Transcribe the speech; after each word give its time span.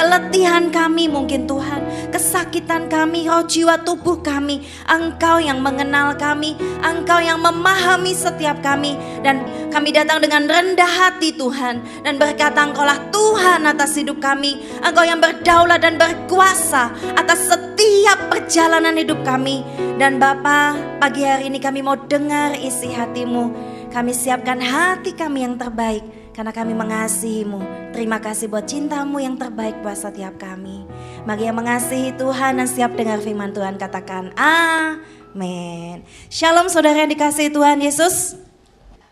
keletihan 0.00 0.72
kami 0.72 1.12
mungkin 1.12 1.44
Tuhan, 1.44 2.08
kesakitan 2.08 2.88
kami, 2.88 3.28
roh 3.28 3.44
jiwa 3.44 3.84
tubuh 3.84 4.24
kami. 4.24 4.64
Engkau 4.88 5.36
yang 5.36 5.60
mengenal 5.60 6.16
kami, 6.16 6.56
Engkau 6.80 7.20
yang 7.20 7.44
memahami 7.44 8.16
setiap 8.16 8.64
kami. 8.64 8.96
Dan 9.20 9.44
kami 9.68 9.92
datang 9.92 10.24
dengan 10.24 10.48
rendah 10.48 10.88
hati 10.88 11.36
Tuhan. 11.36 11.84
Dan 12.00 12.16
berkata 12.16 12.64
Engkaulah 12.64 13.12
Tuhan 13.12 13.68
atas 13.68 13.92
hidup 14.00 14.24
kami. 14.24 14.64
Engkau 14.80 15.04
yang 15.04 15.20
berdaulat 15.20 15.84
dan 15.84 16.00
berkuasa 16.00 16.96
atas 17.20 17.52
setiap 17.52 18.32
perjalanan 18.32 18.96
hidup 18.96 19.20
kami. 19.20 19.60
Dan 20.00 20.16
Bapa, 20.16 20.80
pagi 20.96 21.28
hari 21.28 21.52
ini 21.52 21.60
kami 21.60 21.84
mau 21.84 22.00
dengar 22.08 22.56
isi 22.56 22.88
hatimu. 22.88 23.52
Kami 23.92 24.16
siapkan 24.16 24.64
hati 24.64 25.12
kami 25.12 25.44
yang 25.44 25.60
terbaik 25.60 26.19
karena 26.40 26.56
kami 26.56 26.72
mengasihimu. 26.72 27.92
Terima 27.92 28.16
kasih 28.16 28.48
buat 28.48 28.64
cintamu 28.64 29.20
yang 29.20 29.36
terbaik 29.36 29.76
buat 29.84 29.92
setiap 29.92 30.40
kami. 30.40 30.88
Mari 31.28 31.52
yang 31.52 31.60
mengasihi 31.60 32.16
Tuhan 32.16 32.56
dan 32.56 32.64
siap 32.64 32.96
dengar 32.96 33.20
firman 33.20 33.52
Tuhan 33.52 33.76
katakan 33.76 34.32
amin. 34.40 36.00
Shalom 36.32 36.72
saudara 36.72 37.04
yang 37.04 37.12
dikasihi 37.12 37.52
Tuhan 37.52 37.84
Yesus. 37.84 38.40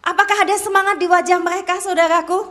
Apakah 0.00 0.40
ada 0.40 0.56
semangat 0.56 0.96
di 0.96 1.04
wajah 1.04 1.36
mereka 1.36 1.76
saudaraku? 1.84 2.48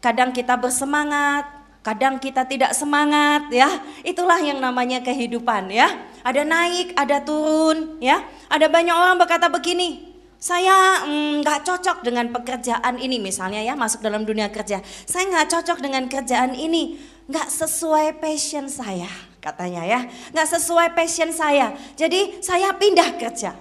Kadang 0.00 0.32
kita 0.32 0.56
bersemangat, 0.56 1.44
kadang 1.84 2.16
kita 2.16 2.48
tidak 2.48 2.72
semangat 2.72 3.52
ya. 3.52 3.68
Itulah 4.00 4.40
yang 4.40 4.64
namanya 4.64 5.04
kehidupan 5.04 5.68
ya. 5.68 5.92
Ada 6.24 6.40
naik, 6.40 6.96
ada 6.96 7.20
turun 7.20 8.00
ya. 8.00 8.24
Ada 8.48 8.64
banyak 8.72 8.96
orang 8.96 9.20
berkata 9.20 9.52
begini, 9.52 10.15
saya 10.36 11.08
mm, 11.08 11.40
nggak 11.40 11.60
mm, 11.64 11.66
cocok 11.66 11.98
dengan 12.04 12.28
pekerjaan 12.28 13.00
ini 13.00 13.16
misalnya 13.16 13.64
ya 13.64 13.72
masuk 13.72 14.04
dalam 14.04 14.28
dunia 14.28 14.52
kerja. 14.52 14.84
Saya 15.08 15.24
nggak 15.32 15.48
cocok 15.48 15.78
dengan 15.80 16.04
kerjaan 16.12 16.52
ini. 16.52 17.00
Nggak 17.26 17.48
sesuai 17.50 18.20
passion 18.22 18.68
saya 18.68 19.08
katanya 19.40 19.82
ya. 19.88 20.00
Nggak 20.36 20.48
sesuai 20.60 20.92
passion 20.92 21.32
saya. 21.32 21.72
Jadi 21.96 22.44
saya 22.44 22.76
pindah 22.76 23.16
kerja. 23.16 23.56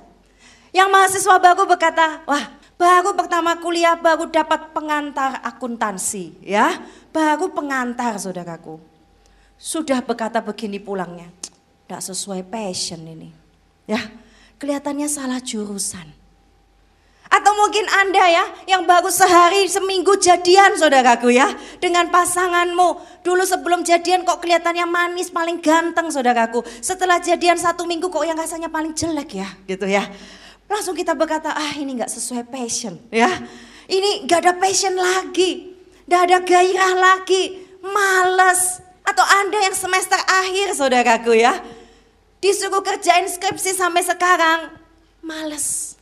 Yang 0.75 0.89
mahasiswa 0.91 1.35
baru 1.39 1.63
berkata 1.63 2.27
wah 2.27 2.44
baru 2.75 3.16
pertama 3.16 3.55
kuliah 3.63 3.95
baru 3.95 4.28
dapat 4.28 4.75
pengantar 4.75 5.39
akuntansi 5.47 6.44
ya. 6.44 6.75
Baru 7.16 7.55
pengantar 7.55 8.19
saudaraku. 8.19 8.83
Sudah 9.55 10.03
berkata 10.03 10.44
begini 10.44 10.83
pulangnya. 10.83 11.31
Nggak 11.88 12.03
sesuai 12.03 12.44
passion 12.52 13.00
ini 13.07 13.31
ya. 13.88 14.03
Kelihatannya 14.59 15.07
salah 15.07 15.39
jurusan 15.39 16.25
atau 17.36 17.52
mungkin 17.59 17.83
Anda 17.91 18.23
ya 18.31 18.45
yang 18.64 18.88
baru 18.88 19.11
sehari 19.11 19.67
seminggu 19.67 20.16
jadian 20.16 20.80
saudaraku 20.80 21.36
ya. 21.36 21.52
Dengan 21.83 22.08
pasanganmu. 22.08 23.19
Dulu 23.28 23.44
sebelum 23.44 23.83
jadian 23.83 24.23
kok 24.23 24.39
kelihatannya 24.39 24.88
manis 24.88 25.28
paling 25.28 25.59
ganteng 25.59 26.08
saudaraku. 26.08 26.63
Setelah 26.80 27.19
jadian 27.19 27.59
satu 27.59 27.83
minggu 27.83 28.08
kok 28.08 28.23
yang 28.23 28.39
rasanya 28.39 28.72
paling 28.72 28.95
jelek 28.95 29.36
ya 29.36 29.50
gitu 29.67 29.83
ya. 29.83 30.08
Langsung 30.72 30.95
kita 30.95 31.11
berkata 31.11 31.52
ah 31.52 31.75
ini 31.75 32.00
gak 32.00 32.09
sesuai 32.09 32.47
passion 32.47 32.95
ya. 33.11 33.30
Ini 33.91 34.23
gak 34.25 34.39
ada 34.47 34.53
passion 34.56 34.95
lagi. 34.95 35.75
Gak 36.08 36.31
ada 36.31 36.38
gairah 36.39 36.94
lagi. 36.95 37.67
Males. 37.83 38.80
Atau 39.06 39.22
Anda 39.22 39.59
yang 39.59 39.75
semester 39.75 40.17
akhir 40.17 40.73
saudaraku 40.80 41.36
ya. 41.36 41.59
Disuruh 42.39 42.81
kerjain 42.81 43.28
skripsi 43.28 43.75
sampai 43.75 44.02
sekarang. 44.02 44.72
Males 45.25 45.94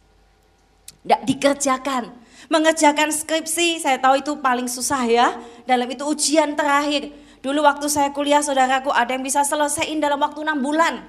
tidak 1.04 1.22
dikerjakan. 1.28 2.04
Mengerjakan 2.48 3.12
skripsi, 3.12 3.84
saya 3.84 4.00
tahu 4.00 4.24
itu 4.24 4.40
paling 4.40 4.68
susah 4.72 5.04
ya. 5.08 5.28
Dalam 5.68 5.88
itu 5.92 6.04
ujian 6.08 6.56
terakhir. 6.56 7.12
Dulu 7.44 7.60
waktu 7.60 7.92
saya 7.92 8.16
kuliah 8.16 8.40
saudaraku 8.40 8.88
ada 8.88 9.12
yang 9.12 9.24
bisa 9.24 9.44
selesaiin 9.44 10.00
dalam 10.00 10.20
waktu 10.20 10.48
enam 10.48 10.64
bulan. 10.64 11.04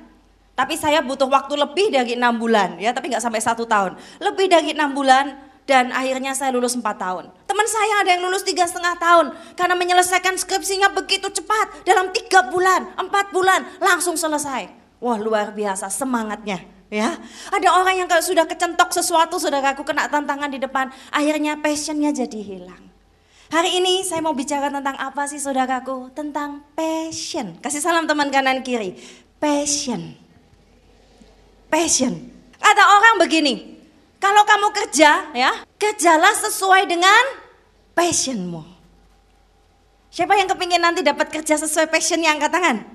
Tapi 0.54 0.78
saya 0.78 1.02
butuh 1.02 1.26
waktu 1.30 1.54
lebih 1.58 1.90
dari 1.94 2.14
enam 2.14 2.38
bulan 2.38 2.78
ya, 2.78 2.94
tapi 2.94 3.10
nggak 3.10 3.22
sampai 3.22 3.42
satu 3.42 3.66
tahun. 3.66 3.98
Lebih 4.22 4.46
dari 4.50 4.74
enam 4.74 4.94
bulan 4.94 5.34
dan 5.66 5.90
akhirnya 5.90 6.34
saya 6.34 6.54
lulus 6.54 6.78
empat 6.78 6.98
tahun. 6.98 7.30
Teman 7.46 7.66
saya 7.66 7.94
ada 8.02 8.10
yang 8.14 8.22
lulus 8.22 8.46
tiga 8.46 8.66
setengah 8.66 8.94
tahun 8.98 9.34
karena 9.58 9.74
menyelesaikan 9.74 10.38
skripsinya 10.38 10.94
begitu 10.94 11.26
cepat 11.30 11.86
dalam 11.86 12.10
tiga 12.14 12.50
bulan, 12.50 12.94
empat 12.98 13.34
bulan 13.34 13.66
langsung 13.82 14.14
selesai. 14.14 14.70
Wah 15.02 15.18
luar 15.18 15.50
biasa 15.50 15.90
semangatnya. 15.90 16.73
Ya, 16.94 17.18
ada 17.50 17.68
orang 17.74 17.98
yang 17.98 18.06
kalau 18.06 18.22
sudah 18.22 18.46
kecentok 18.46 18.94
sesuatu, 18.94 19.34
sudah 19.42 19.58
aku 19.58 19.82
kena 19.82 20.06
tantangan 20.06 20.46
di 20.46 20.62
depan, 20.62 20.94
akhirnya 21.10 21.58
passionnya 21.58 22.14
jadi 22.14 22.38
hilang. 22.38 22.78
Hari 23.50 23.82
ini 23.82 24.06
saya 24.06 24.22
mau 24.22 24.30
bicara 24.30 24.70
tentang 24.70 24.94
apa 25.02 25.26
sih 25.26 25.42
saudaraku? 25.42 26.14
Tentang 26.14 26.62
passion. 26.78 27.58
Kasih 27.58 27.82
salam 27.82 28.06
teman 28.06 28.30
kanan 28.30 28.62
kiri. 28.62 28.94
Passion. 29.42 30.14
Passion. 31.66 32.14
Ada 32.62 32.82
orang 32.86 33.26
begini, 33.26 33.74
kalau 34.22 34.46
kamu 34.46 34.70
kerja 34.70 35.34
ya, 35.34 35.66
kerjalah 35.74 36.34
sesuai 36.46 36.86
dengan 36.86 37.22
passionmu. 37.98 38.62
Siapa 40.14 40.38
yang 40.38 40.46
kepingin 40.46 40.78
nanti 40.78 41.02
dapat 41.02 41.26
kerja 41.26 41.58
sesuai 41.58 41.90
passionnya 41.90 42.38
angkat 42.38 42.54
tangan? 42.54 42.86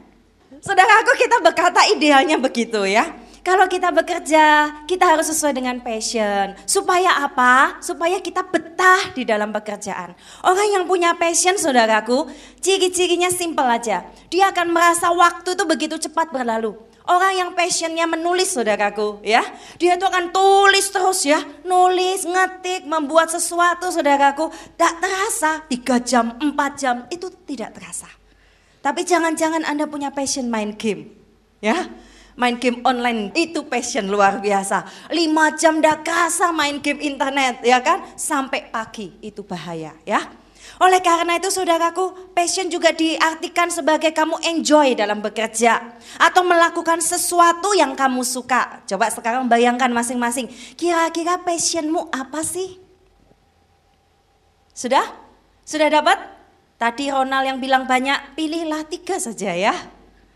Saudaraku 0.64 1.20
kita 1.20 1.44
berkata 1.44 1.84
idealnya 1.92 2.40
begitu 2.40 2.88
ya. 2.88 3.28
Kalau 3.40 3.66
kita 3.72 3.90
bekerja, 3.96 4.46
kita 4.84 5.06
harus 5.08 5.32
sesuai 5.32 5.56
dengan 5.56 5.80
passion. 5.80 6.54
Supaya 6.68 7.24
apa? 7.24 7.80
Supaya 7.80 8.20
kita 8.20 8.44
betah 8.44 9.16
di 9.16 9.24
dalam 9.24 9.56
pekerjaan. 9.56 10.12
Orang 10.44 10.68
yang 10.68 10.84
punya 10.84 11.16
passion, 11.16 11.56
saudaraku, 11.56 12.28
ciri-cirinya 12.60 13.32
simpel 13.32 13.64
aja. 13.66 14.04
Dia 14.28 14.52
akan 14.52 14.76
merasa 14.76 15.08
waktu 15.16 15.56
itu 15.56 15.64
begitu 15.64 15.96
cepat 15.96 16.36
berlalu. 16.36 16.76
Orang 17.10 17.34
yang 17.34 17.50
passionnya 17.58 18.06
menulis 18.06 18.54
saudaraku 18.54 19.26
ya. 19.26 19.42
Dia 19.82 19.98
itu 19.98 20.06
akan 20.06 20.30
tulis 20.30 20.86
terus 20.94 21.26
ya. 21.26 21.42
Nulis, 21.66 22.22
ngetik, 22.22 22.86
membuat 22.86 23.34
sesuatu 23.34 23.90
saudaraku. 23.90 24.54
Tak 24.78 25.02
terasa 25.02 25.66
3 25.66 26.06
jam, 26.06 26.38
4 26.38 26.54
jam 26.78 26.96
itu 27.10 27.34
tidak 27.50 27.74
terasa. 27.82 28.06
Tapi 28.86 29.02
jangan-jangan 29.10 29.66
Anda 29.66 29.90
punya 29.90 30.14
passion 30.14 30.54
main 30.54 30.78
game. 30.78 31.18
Ya, 31.60 31.92
main 32.40 32.56
game 32.56 32.80
online 32.88 33.36
itu 33.36 33.68
passion 33.68 34.08
luar 34.08 34.40
biasa. 34.40 34.88
Lima 35.12 35.52
jam 35.60 35.84
dah 35.84 36.00
kerasa 36.00 36.56
main 36.56 36.80
game 36.80 37.04
internet 37.04 37.60
ya 37.62 37.84
kan 37.84 38.08
sampai 38.16 38.72
pagi 38.72 39.20
itu 39.20 39.44
bahaya 39.44 39.92
ya. 40.08 40.24
Oleh 40.80 41.04
karena 41.04 41.36
itu 41.36 41.52
saudaraku, 41.52 42.32
passion 42.32 42.72
juga 42.72 42.96
diartikan 42.96 43.68
sebagai 43.68 44.16
kamu 44.16 44.40
enjoy 44.48 44.96
dalam 44.96 45.20
bekerja 45.20 45.84
atau 46.16 46.40
melakukan 46.48 47.04
sesuatu 47.04 47.76
yang 47.76 48.00
kamu 48.00 48.24
suka. 48.24 48.80
Coba 48.88 49.12
sekarang 49.12 49.52
bayangkan 49.52 49.92
masing-masing, 49.92 50.48
kira-kira 50.80 51.36
passionmu 51.44 52.08
apa 52.16 52.40
sih? 52.48 52.80
Sudah? 54.72 55.04
Sudah 55.68 55.92
dapat? 55.92 56.16
Tadi 56.80 57.12
Ronald 57.12 57.44
yang 57.44 57.60
bilang 57.60 57.84
banyak, 57.84 58.40
pilihlah 58.40 58.88
tiga 58.88 59.20
saja 59.20 59.52
ya. 59.52 59.76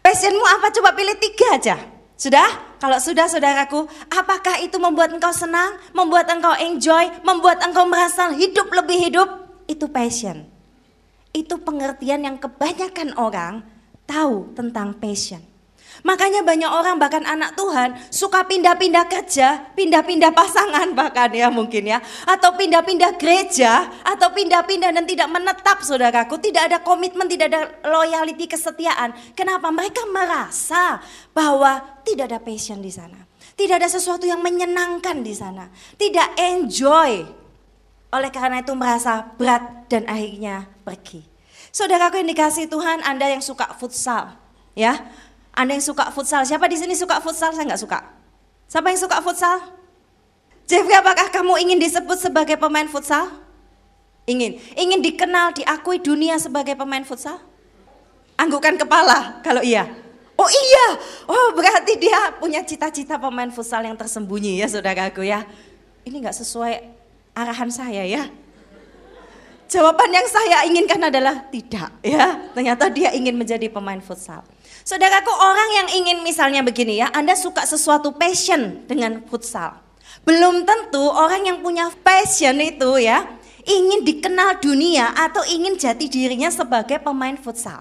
Passionmu 0.03 0.44
apa? 0.44 0.75
Coba 0.75 0.92
pilih 0.92 1.16
tiga 1.24 1.56
aja. 1.56 1.93
Sudah? 2.18 2.75
Kalau 2.79 3.00
sudah 3.00 3.31
saudaraku, 3.31 3.88
apakah 4.12 4.59
itu 4.59 4.75
membuat 4.81 5.16
engkau 5.16 5.31
senang, 5.31 5.79
membuat 5.96 6.28
engkau 6.28 6.51
enjoy, 6.59 7.09
membuat 7.24 7.63
engkau 7.63 7.88
merasa 7.88 8.34
hidup 8.35 8.68
lebih 8.74 8.97
hidup? 9.07 9.29
Itu 9.69 9.88
passion. 9.88 10.47
Itu 11.31 11.63
pengertian 11.63 12.28
yang 12.28 12.38
kebanyakan 12.38 13.16
orang 13.16 13.63
tahu 14.03 14.51
tentang 14.53 15.00
passion. 15.00 15.53
Makanya 16.03 16.44
banyak 16.44 16.68
orang 16.68 17.00
bahkan 17.00 17.24
anak 17.24 17.56
Tuhan 17.56 17.96
suka 18.12 18.44
pindah-pindah 18.44 19.08
kerja, 19.08 19.72
pindah-pindah 19.72 20.36
pasangan 20.36 20.91
bahkan 21.00 21.31
ya 21.31 21.47
mungkin 21.47 21.96
ya. 21.96 22.03
Atau 22.28 22.59
pindah-pindah 22.59 23.16
gereja, 23.16 23.88
atau 24.03 24.36
pindah-pindah 24.36 24.92
dan 24.92 25.08
tidak 25.08 25.31
menetap 25.31 25.80
saudaraku. 25.80 26.36
Tidak 26.44 26.59
ada 26.59 26.84
komitmen, 26.84 27.31
tidak 27.31 27.56
ada 27.56 27.62
loyalty, 27.88 28.52
kesetiaan. 28.52 29.16
Kenapa? 29.31 29.72
Mereka 29.72 30.04
merasa 30.12 31.00
bahwa 31.31 31.80
tidak 32.04 32.36
ada 32.36 32.39
passion 32.44 32.83
di 32.83 32.92
sana. 32.92 33.24
Tidak 33.56 33.80
ada 33.80 33.88
sesuatu 33.88 34.28
yang 34.28 34.44
menyenangkan 34.44 35.24
di 35.24 35.31
sana. 35.31 35.72
Tidak 35.95 36.36
enjoy. 36.36 37.24
Oleh 38.12 38.30
karena 38.30 38.60
itu 38.60 38.75
merasa 38.75 39.24
berat 39.39 39.88
dan 39.88 40.04
akhirnya 40.12 40.68
pergi. 40.83 41.24
Saudaraku 41.72 42.19
yang 42.19 42.30
dikasih 42.30 42.68
Tuhan, 42.68 43.01
Anda 43.07 43.33
yang 43.33 43.42
suka 43.42 43.72
futsal, 43.80 44.38
ya 44.78 45.00
anda 45.54 45.78
yang 45.78 45.86
suka 45.86 46.10
futsal, 46.10 46.42
siapa 46.50 46.66
di 46.66 46.82
sini 46.82 46.98
suka 46.98 47.22
futsal? 47.22 47.54
Saya 47.54 47.70
nggak 47.70 47.82
suka. 47.82 48.02
Siapa 48.66 48.90
yang 48.90 48.98
suka 48.98 49.22
futsal? 49.22 49.62
Jeffrey, 50.66 50.98
apakah 50.98 51.30
kamu 51.30 51.62
ingin 51.62 51.78
disebut 51.78 52.18
sebagai 52.18 52.58
pemain 52.58 52.90
futsal? 52.90 53.30
Ingin. 54.26 54.58
Ingin 54.74 55.06
dikenal, 55.06 55.54
diakui 55.54 56.02
dunia 56.02 56.42
sebagai 56.42 56.74
pemain 56.74 57.06
futsal? 57.06 57.38
Anggukan 58.34 58.82
kepala 58.82 59.46
kalau 59.46 59.62
iya. 59.62 59.86
Oh 60.34 60.50
iya, 60.50 60.88
oh 61.30 61.54
berarti 61.54 62.02
dia 62.02 62.34
punya 62.42 62.66
cita-cita 62.66 63.22
pemain 63.22 63.54
futsal 63.54 63.86
yang 63.86 63.94
tersembunyi 63.94 64.58
ya 64.58 64.66
saudaraku 64.66 65.22
ya. 65.22 65.46
Ini 66.02 66.18
nggak 66.18 66.34
sesuai 66.42 66.74
arahan 67.38 67.70
saya 67.70 68.02
ya. 68.02 68.26
Jawaban 69.70 70.10
yang 70.10 70.26
saya 70.26 70.66
inginkan 70.66 70.98
adalah 70.98 71.46
tidak 71.54 71.94
ya. 72.02 72.50
Ternyata 72.58 72.90
dia 72.90 73.14
ingin 73.14 73.38
menjadi 73.38 73.70
pemain 73.70 74.02
futsal. 74.02 74.42
Saudaraku 74.83 75.31
orang 75.31 75.69
yang 75.80 75.88
ingin 76.03 76.18
misalnya 76.27 76.59
begini 76.59 77.00
ya, 77.00 77.07
Anda 77.15 77.39
suka 77.39 77.63
sesuatu 77.63 78.12
passion 78.19 78.83
dengan 78.83 79.24
futsal. 79.24 79.80
Belum 80.27 80.68
tentu 80.68 81.00
orang 81.00 81.47
yang 81.47 81.57
punya 81.63 81.88
passion 82.03 82.59
itu 82.59 83.00
ya, 83.00 83.24
ingin 83.63 84.03
dikenal 84.03 84.59
dunia 84.59 85.15
atau 85.15 85.39
ingin 85.47 85.80
jati 85.80 86.12
dirinya 86.12 86.51
sebagai 86.51 87.00
pemain 87.00 87.39
futsal. 87.39 87.80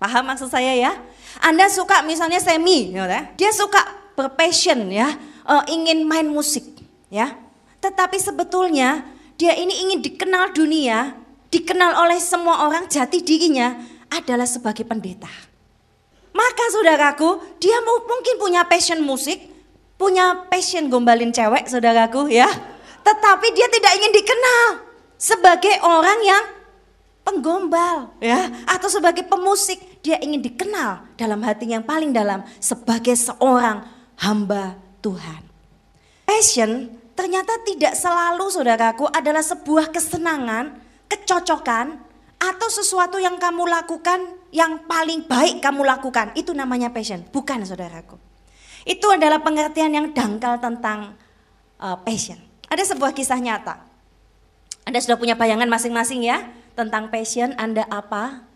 Paham 0.00 0.32
maksud 0.32 0.48
saya 0.48 0.72
ya? 0.72 0.96
Anda 1.44 1.68
suka 1.68 2.00
misalnya 2.00 2.40
semi, 2.40 2.96
ya, 2.96 3.28
dia 3.36 3.52
suka 3.52 3.84
berpassion 4.16 4.88
ya, 4.88 5.12
uh, 5.44 5.64
ingin 5.68 6.08
main 6.08 6.24
musik 6.24 6.64
ya. 7.12 7.36
Tetapi 7.84 8.16
sebetulnya 8.16 9.04
dia 9.36 9.52
ini 9.52 9.76
ingin 9.84 10.00
dikenal 10.00 10.56
dunia, 10.56 11.20
dikenal 11.52 12.00
oleh 12.00 12.16
semua 12.16 12.64
orang 12.64 12.88
jati 12.88 13.20
dirinya 13.20 13.76
adalah 14.08 14.48
sebagai 14.48 14.88
pendeta. 14.88 15.53
Maka 16.34 16.64
saudaraku, 16.74 17.38
dia 17.62 17.78
mungkin 17.86 18.34
punya 18.42 18.66
passion 18.66 18.98
musik, 19.06 19.38
punya 19.94 20.44
passion 20.50 20.90
gombalin 20.90 21.30
cewek 21.30 21.70
saudaraku 21.70 22.26
ya. 22.26 22.50
Tetapi 23.06 23.46
dia 23.54 23.70
tidak 23.70 23.92
ingin 24.02 24.12
dikenal 24.18 24.66
sebagai 25.14 25.78
orang 25.86 26.18
yang 26.26 26.44
penggombal 27.22 28.12
ya 28.18 28.50
atau 28.66 28.90
sebagai 28.90 29.22
pemusik. 29.30 29.78
Dia 30.02 30.18
ingin 30.20 30.42
dikenal 30.42 31.16
dalam 31.16 31.40
hati 31.46 31.70
yang 31.70 31.86
paling 31.86 32.10
dalam 32.10 32.42
sebagai 32.58 33.14
seorang 33.14 33.86
hamba 34.18 34.74
Tuhan. 35.00 35.40
Passion 36.26 36.90
ternyata 37.14 37.62
tidak 37.62 37.94
selalu 37.94 38.50
saudaraku 38.50 39.06
adalah 39.08 39.40
sebuah 39.40 39.94
kesenangan, 39.94 40.76
kecocokan, 41.06 42.02
atau 42.36 42.68
sesuatu 42.68 43.16
yang 43.16 43.40
kamu 43.40 43.64
lakukan 43.64 44.20
yang 44.54 44.86
paling 44.86 45.26
baik 45.26 45.58
kamu 45.58 45.82
lakukan 45.82 46.30
itu 46.38 46.54
namanya 46.54 46.94
passion, 46.94 47.26
bukan 47.34 47.66
saudaraku. 47.66 48.14
Itu 48.86 49.10
adalah 49.10 49.42
pengertian 49.42 49.90
yang 49.90 50.06
dangkal 50.14 50.62
tentang 50.62 51.18
uh, 51.82 51.98
passion. 52.06 52.38
Ada 52.70 52.94
sebuah 52.94 53.10
kisah 53.10 53.42
nyata. 53.42 53.82
Anda 54.86 55.02
sudah 55.02 55.18
punya 55.18 55.34
bayangan 55.34 55.66
masing-masing 55.66 56.22
ya 56.22 56.46
tentang 56.78 57.10
passion 57.10 57.50
Anda 57.58 57.82
apa? 57.90 58.46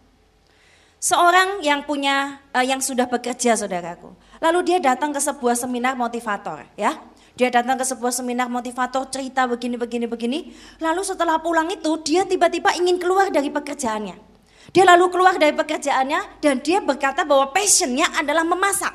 Seorang 1.03 1.67
yang 1.67 1.83
punya 1.83 2.47
uh, 2.55 2.63
yang 2.63 2.79
sudah 2.79 3.11
bekerja 3.11 3.59
saudaraku. 3.59 4.15
Lalu 4.39 4.71
dia 4.71 4.79
datang 4.79 5.11
ke 5.11 5.19
sebuah 5.19 5.59
seminar 5.59 5.99
motivator 5.99 6.63
ya. 6.79 6.95
Dia 7.35 7.51
datang 7.51 7.75
ke 7.75 7.87
sebuah 7.87 8.15
seminar 8.15 8.47
motivator 8.47 9.03
cerita 9.11 9.51
begini 9.51 9.75
begini 9.75 10.07
begini. 10.07 10.39
Lalu 10.79 11.03
setelah 11.03 11.43
pulang 11.43 11.71
itu 11.75 11.91
dia 12.07 12.23
tiba-tiba 12.23 12.71
ingin 12.79 13.03
keluar 13.03 13.35
dari 13.35 13.51
pekerjaannya. 13.51 14.38
Dia 14.69 14.85
lalu 14.85 15.09
keluar 15.09 15.41
dari 15.41 15.57
pekerjaannya 15.57 16.45
dan 16.45 16.61
dia 16.61 16.79
berkata 16.85 17.25
bahwa 17.25 17.49
passionnya 17.53 18.05
adalah 18.13 18.45
memasak. 18.45 18.93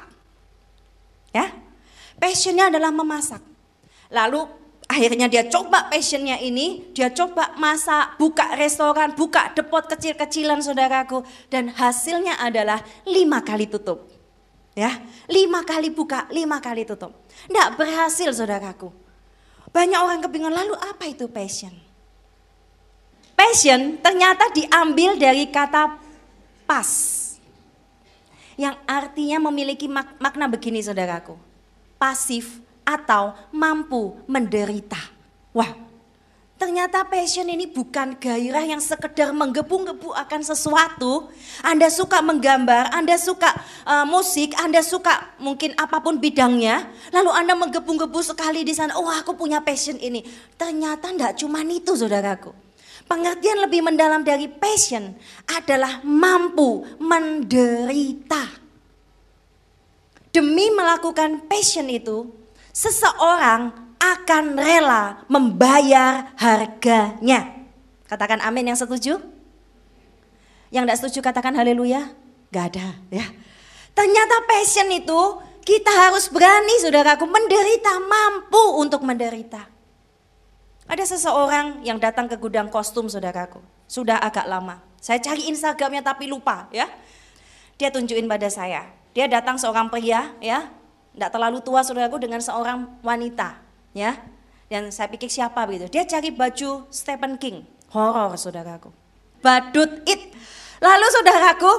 Ya, 1.34 1.50
passionnya 2.22 2.70
adalah 2.70 2.94
memasak. 2.94 3.42
Lalu 4.14 4.46
akhirnya 4.86 5.26
dia 5.26 5.50
coba 5.50 5.90
passionnya 5.90 6.38
ini, 6.38 6.94
dia 6.94 7.10
coba 7.10 7.58
masak, 7.58 8.22
buka 8.22 8.54
restoran, 8.54 9.18
buka 9.18 9.50
depot 9.58 9.82
kecil-kecilan 9.90 10.62
saudaraku. 10.62 11.26
Dan 11.50 11.74
hasilnya 11.74 12.38
adalah 12.38 12.86
lima 13.10 13.42
kali 13.42 13.66
tutup. 13.66 14.14
Ya, 14.78 15.02
lima 15.26 15.66
kali 15.66 15.90
buka, 15.90 16.30
lima 16.30 16.62
kali 16.62 16.86
tutup. 16.86 17.14
Tidak 17.50 17.78
berhasil 17.78 18.30
saudaraku. 18.30 18.94
Banyak 19.74 20.00
orang 20.02 20.22
kebingungan, 20.22 20.54
lalu 20.66 20.78
apa 20.78 21.10
itu 21.10 21.26
passion? 21.26 21.74
Passion 23.44 24.00
ternyata 24.00 24.48
diambil 24.56 25.20
dari 25.20 25.44
kata 25.52 26.00
pas. 26.64 26.88
Yang 28.56 28.80
artinya 28.88 29.52
memiliki 29.52 29.92
mak 29.92 30.16
makna 30.16 30.48
begini 30.48 30.80
saudaraku. 30.80 31.36
Pasif 32.00 32.64
atau 32.88 33.36
mampu 33.52 34.16
menderita. 34.32 34.96
Wah, 35.52 35.76
ternyata 36.56 37.04
passion 37.04 37.44
ini 37.52 37.68
bukan 37.68 38.16
gairah 38.16 38.64
yang 38.64 38.80
sekedar 38.80 39.36
menggebu-gebu 39.36 40.16
akan 40.16 40.40
sesuatu. 40.40 41.28
Anda 41.68 41.92
suka 41.92 42.24
menggambar, 42.24 42.96
Anda 42.96 43.20
suka 43.20 43.52
uh, 43.84 44.08
musik, 44.08 44.56
Anda 44.56 44.80
suka 44.80 45.36
mungkin 45.36 45.76
apa 45.76 46.00
pun 46.00 46.16
bidangnya. 46.16 46.88
Lalu 47.12 47.32
Anda 47.36 47.60
menggebu-gebu 47.60 48.24
sekali 48.24 48.64
di 48.64 48.72
sana, 48.72 48.96
oh 48.96 49.12
aku 49.12 49.36
punya 49.36 49.60
passion 49.60 50.00
ini. 50.00 50.24
Ternyata 50.56 51.12
enggak 51.12 51.36
cuma 51.44 51.60
itu 51.68 51.92
saudaraku. 51.92 52.63
Pengertian 53.04 53.60
lebih 53.66 53.84
mendalam 53.84 54.22
dari 54.22 54.48
passion 54.48 55.14
adalah 55.50 56.00
mampu 56.06 56.86
menderita. 57.02 58.62
Demi 60.34 60.74
melakukan 60.74 61.46
passion 61.46 61.90
itu, 61.90 62.30
seseorang 62.74 63.70
akan 64.02 64.44
rela 64.58 65.24
membayar 65.30 66.34
harganya. 66.38 67.54
Katakan 68.10 68.42
amin 68.44 68.74
yang 68.74 68.80
setuju. 68.80 69.22
Yang 70.74 70.84
tidak 70.90 71.00
setuju 71.02 71.20
katakan 71.22 71.54
haleluya. 71.54 72.12
Gak 72.50 72.66
ada 72.74 72.98
ya. 73.10 73.26
Ternyata 73.94 74.36
passion 74.50 74.90
itu 74.90 75.22
kita 75.64 75.90
harus 75.90 76.28
berani 76.30 76.82
saudaraku 76.82 77.26
menderita, 77.30 77.98
mampu 78.04 78.64
untuk 78.82 79.02
menderita. 79.06 79.73
Ada 80.84 81.16
seseorang 81.16 81.82
yang 81.88 81.96
datang 81.96 82.28
ke 82.28 82.36
gudang 82.36 82.68
kostum 82.68 83.08
saudaraku. 83.08 83.64
Sudah 83.88 84.20
agak 84.20 84.44
lama. 84.48 84.84
Saya 85.00 85.20
cari 85.20 85.48
Instagramnya 85.48 86.04
tapi 86.04 86.28
lupa 86.28 86.68
ya. 86.76 86.88
Dia 87.80 87.90
tunjukin 87.92 88.28
pada 88.28 88.48
saya. 88.52 88.88
Dia 89.16 89.28
datang 89.32 89.56
seorang 89.56 89.88
pria 89.88 90.36
ya. 90.44 90.68
Tidak 91.14 91.30
terlalu 91.32 91.64
tua 91.64 91.86
saudaraku 91.86 92.20
dengan 92.20 92.44
seorang 92.44 93.00
wanita 93.00 93.60
ya. 93.96 94.20
Dan 94.68 94.90
saya 94.90 95.08
pikir 95.08 95.30
siapa 95.30 95.64
begitu. 95.70 95.88
Dia 95.92 96.04
cari 96.04 96.34
baju 96.34 96.90
Stephen 96.90 97.40
King. 97.40 97.64
Horor 97.94 98.36
saudaraku. 98.36 98.90
Badut 99.40 100.04
it. 100.10 100.34
Lalu 100.84 101.08
saudaraku 101.14 101.72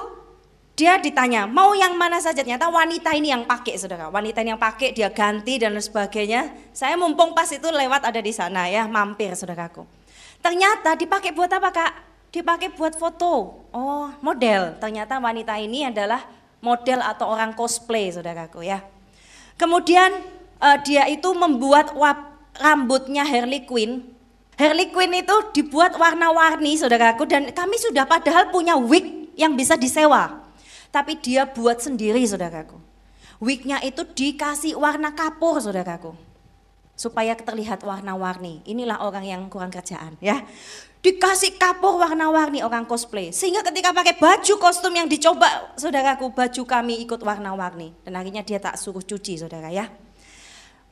dia 0.75 0.99
ditanya, 0.99 1.47
mau 1.47 1.71
yang 1.71 1.94
mana 1.94 2.19
saja? 2.19 2.43
Ternyata 2.43 2.67
wanita 2.67 3.15
ini 3.15 3.31
yang 3.31 3.47
pakai, 3.47 3.79
saudara. 3.79 4.11
Wanita 4.11 4.43
ini 4.43 4.50
yang 4.50 4.59
pakai, 4.59 4.91
dia 4.91 5.06
ganti 5.06 5.55
dan 5.55 5.79
sebagainya. 5.79 6.50
Saya 6.75 6.99
mumpung 6.99 7.31
pas 7.31 7.47
itu 7.47 7.62
lewat 7.71 8.03
ada 8.03 8.19
di 8.19 8.35
sana 8.35 8.67
ya, 8.67 8.91
mampir 8.91 9.31
saudaraku. 9.38 9.87
Ternyata 10.43 10.99
dipakai 10.99 11.31
buat 11.31 11.47
apa 11.47 11.71
kak? 11.71 11.93
Dipakai 12.35 12.75
buat 12.75 12.99
foto. 12.99 13.65
Oh 13.71 14.11
model. 14.19 14.75
Ternyata 14.82 15.23
wanita 15.23 15.55
ini 15.62 15.87
adalah 15.87 16.26
model 16.59 17.00
atau 17.06 17.31
orang 17.31 17.55
cosplay 17.55 18.10
saudaraku 18.10 18.67
ya. 18.67 18.82
Kemudian 19.55 20.10
uh, 20.58 20.77
dia 20.82 21.06
itu 21.06 21.31
membuat 21.32 21.94
wap, 21.94 22.51
rambutnya 22.58 23.22
Harley 23.22 23.63
Quinn. 23.63 24.05
Harley 24.58 24.91
Quinn 24.91 25.15
itu 25.15 25.32
dibuat 25.55 25.94
warna-warni 25.94 26.75
saudaraku 26.77 27.25
dan 27.25 27.55
kami 27.55 27.79
sudah 27.79 28.05
padahal 28.05 28.51
punya 28.51 28.75
wig 28.77 29.32
yang 29.39 29.56
bisa 29.56 29.79
disewa 29.81 30.44
tapi 30.94 31.19
dia 31.19 31.43
buat 31.43 31.82
sendiri 31.82 32.22
saudaraku. 32.22 32.79
Wignya 33.43 33.82
itu 33.82 34.06
dikasih 34.06 34.79
warna 34.79 35.10
kapur 35.10 35.58
saudaraku. 35.58 36.15
Supaya 36.94 37.34
terlihat 37.34 37.82
warna-warni. 37.82 38.63
Inilah 38.63 39.03
orang 39.03 39.27
yang 39.27 39.43
kurang 39.51 39.74
kerjaan 39.74 40.15
ya. 40.22 40.46
Dikasih 41.03 41.58
kapur 41.58 41.98
warna-warni 41.98 42.63
orang 42.63 42.86
cosplay. 42.86 43.34
Sehingga 43.34 43.67
ketika 43.67 43.91
pakai 43.91 44.15
baju 44.22 44.55
kostum 44.63 44.94
yang 44.94 45.10
dicoba 45.10 45.74
saudaraku, 45.74 46.31
baju 46.31 46.63
kami 46.63 47.03
ikut 47.03 47.19
warna-warni. 47.19 47.91
Dan 48.06 48.15
akhirnya 48.15 48.46
dia 48.46 48.63
tak 48.63 48.79
suruh 48.79 49.03
cuci 49.03 49.43
saudara 49.43 49.74
ya. 49.74 49.91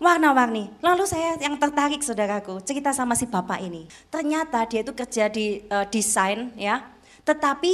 Warna-warni. 0.02 0.82
Lalu 0.82 1.06
saya 1.06 1.38
yang 1.38 1.54
tertarik 1.62 2.02
saudaraku, 2.02 2.58
cerita 2.66 2.90
sama 2.90 3.14
si 3.14 3.30
bapak 3.30 3.62
ini. 3.62 3.86
Ternyata 4.10 4.66
dia 4.66 4.82
itu 4.82 4.90
kerja 4.90 5.30
di 5.30 5.62
uh, 5.70 5.86
desain 5.86 6.50
ya. 6.58 6.82
Tetapi 7.22 7.72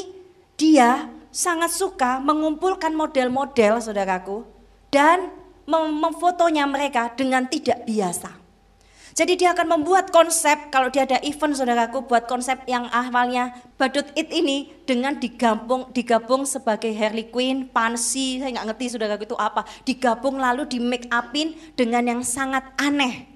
dia 0.61 1.09
sangat 1.31 1.73
suka 1.73 2.19
mengumpulkan 2.21 2.93
model-model 2.93 3.81
saudaraku 3.81 4.45
dan 4.89 5.31
memfotonya 5.69 6.65
mereka 6.65 7.13
dengan 7.13 7.45
tidak 7.45 7.85
biasa. 7.85 8.49
Jadi 9.19 9.35
dia 9.35 9.51
akan 9.51 9.83
membuat 9.83 10.15
konsep 10.15 10.71
kalau 10.71 10.95
dia 10.95 11.03
ada 11.03 11.19
event 11.27 11.51
saudaraku 11.51 12.07
buat 12.07 12.31
konsep 12.31 12.63
yang 12.71 12.87
awalnya 12.95 13.51
badut 13.75 14.07
it 14.15 14.31
ini 14.31 14.71
dengan 14.87 15.19
digabung 15.19 15.91
digabung 15.91 16.47
sebagai 16.47 16.95
Harley 16.95 17.27
Quinn, 17.27 17.67
Pansy, 17.67 18.39
saya 18.39 18.55
nggak 18.55 18.67
ngerti 18.71 18.95
saudaraku 18.95 19.27
itu 19.27 19.35
apa, 19.35 19.67
digabung 19.83 20.39
lalu 20.39 20.71
di 20.71 20.79
make 20.79 21.11
upin 21.11 21.59
dengan 21.75 22.07
yang 22.07 22.23
sangat 22.23 22.63
aneh. 22.79 23.27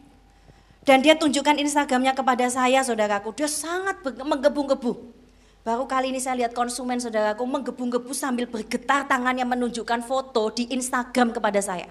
Dan 0.87 1.03
dia 1.03 1.19
tunjukkan 1.19 1.59
Instagramnya 1.59 2.15
kepada 2.15 2.47
saya 2.47 2.87
saudaraku, 2.87 3.35
dia 3.35 3.51
sangat 3.51 4.03
menggebu-gebu. 4.03 5.22
Baru 5.63 5.87
kali 5.87 6.11
ini 6.11 6.19
saya 6.19 6.43
lihat 6.43 6.59
konsumen 6.59 6.99
saudaraku 6.99 7.47
menggebu-gebu 7.47 8.11
sambil 8.11 8.51
bergetar 8.51 9.07
tangannya 9.07 9.47
menunjukkan 9.47 10.03
foto 10.03 10.51
di 10.51 10.67
Instagram 10.75 11.31
kepada 11.31 11.63
saya. 11.63 11.87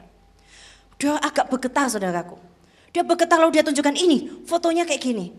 Dia 1.00 1.16
agak 1.16 1.48
bergetar 1.48 1.88
saudaraku. 1.88 2.36
Dia 2.92 3.08
bergetar 3.08 3.40
lalu 3.40 3.56
dia 3.56 3.64
tunjukkan 3.64 3.96
ini, 3.96 4.44
fotonya 4.44 4.84
kayak 4.84 5.00
gini. 5.00 5.32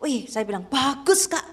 Wih, 0.00 0.24
saya 0.24 0.48
bilang, 0.48 0.64
bagus 0.72 1.28
kak. 1.28 1.44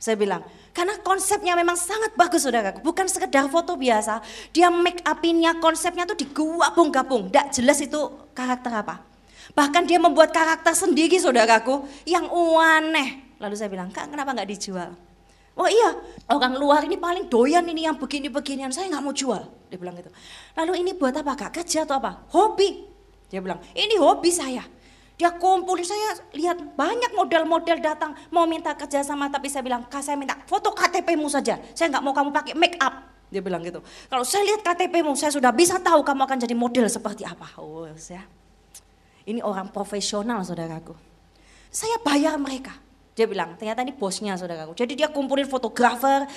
Saya 0.00 0.16
bilang, 0.16 0.40
karena 0.72 0.96
konsepnya 1.04 1.52
memang 1.52 1.76
sangat 1.76 2.16
bagus 2.16 2.48
saudaraku. 2.48 2.80
Bukan 2.80 3.04
sekedar 3.12 3.44
foto 3.52 3.76
biasa. 3.76 4.24
Dia 4.56 4.72
make 4.72 5.04
upinnya, 5.04 5.60
konsepnya 5.60 6.08
tuh 6.08 6.16
digabung-gabung. 6.16 7.28
Tidak 7.28 7.52
jelas 7.52 7.84
itu 7.84 8.00
karakter 8.32 8.72
apa. 8.72 9.04
Bahkan 9.52 9.84
dia 9.84 10.00
membuat 10.00 10.32
karakter 10.32 10.72
sendiri 10.72 11.20
saudaraku 11.20 11.84
yang 12.08 12.32
aneh. 12.32 13.36
Lalu 13.36 13.54
saya 13.60 13.68
bilang, 13.68 13.92
kak 13.92 14.08
kenapa 14.08 14.32
nggak 14.32 14.48
dijual? 14.48 14.96
Oh 15.56 15.64
iya, 15.64 15.96
orang 16.28 16.60
luar 16.60 16.84
ini 16.84 17.00
paling 17.00 17.32
doyan 17.32 17.64
ini 17.64 17.88
yang 17.88 17.96
begini-beginian, 17.96 18.68
saya 18.68 18.92
nggak 18.92 19.00
mau 19.00 19.16
jual. 19.16 19.40
Dia 19.72 19.80
bilang 19.80 19.96
gitu. 19.96 20.12
Lalu 20.52 20.84
ini 20.84 20.92
buat 20.92 21.16
apa 21.16 21.32
kak? 21.32 21.64
Kerja 21.64 21.88
atau 21.88 21.96
apa? 21.96 22.28
Hobi. 22.36 22.84
Dia 23.32 23.40
bilang, 23.40 23.58
ini 23.72 23.96
hobi 23.96 24.28
saya. 24.28 24.60
Dia 25.16 25.32
kumpul, 25.32 25.80
saya 25.80 26.12
lihat 26.36 26.76
banyak 26.76 27.16
model-model 27.16 27.80
datang 27.80 28.12
mau 28.28 28.44
minta 28.44 28.76
kerja 28.76 29.00
sama 29.00 29.32
tapi 29.32 29.48
saya 29.48 29.64
bilang, 29.64 29.88
kak 29.88 30.04
saya 30.04 30.20
minta 30.20 30.36
foto 30.44 30.76
KTP-mu 30.76 31.24
saja. 31.32 31.56
Saya 31.72 31.88
nggak 31.88 32.04
mau 32.04 32.12
kamu 32.12 32.30
pakai 32.36 32.52
make 32.52 32.76
up. 32.76 33.16
Dia 33.32 33.40
bilang 33.40 33.64
gitu. 33.64 33.80
Kalau 34.12 34.28
saya 34.28 34.44
lihat 34.44 34.60
KTP-mu, 34.60 35.16
saya 35.16 35.32
sudah 35.32 35.56
bisa 35.56 35.80
tahu 35.80 36.04
kamu 36.04 36.20
akan 36.28 36.38
jadi 36.44 36.52
model 36.52 36.86
seperti 36.86 37.24
apa. 37.24 37.48
Oh, 37.56 37.88
ya. 37.88 38.22
Ini 39.26 39.40
orang 39.40 39.72
profesional 39.72 40.44
saudaraku. 40.44 40.94
Saya 41.72 41.98
bayar 42.04 42.38
mereka. 42.38 42.85
Dia 43.16 43.24
bilang, 43.24 43.56
ternyata 43.56 43.80
ini 43.80 43.96
bosnya 43.96 44.36
saudaraku. 44.36 44.76
Jadi 44.76 44.92
dia 44.92 45.08
kumpulin 45.08 45.48
fotografer, 45.48 46.28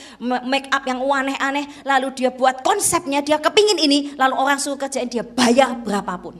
make 0.47 0.71
up 0.71 0.87
yang 0.87 1.03
aneh-aneh, 1.03 1.67
lalu 1.83 2.15
dia 2.15 2.31
buat 2.31 2.63
konsepnya, 2.63 3.19
dia 3.19 3.35
kepingin 3.35 3.75
ini, 3.83 4.15
lalu 4.15 4.39
orang 4.39 4.55
suruh 4.55 4.79
kerjain 4.79 5.11
dia 5.11 5.27
bayar 5.27 5.75
berapapun. 5.75 6.39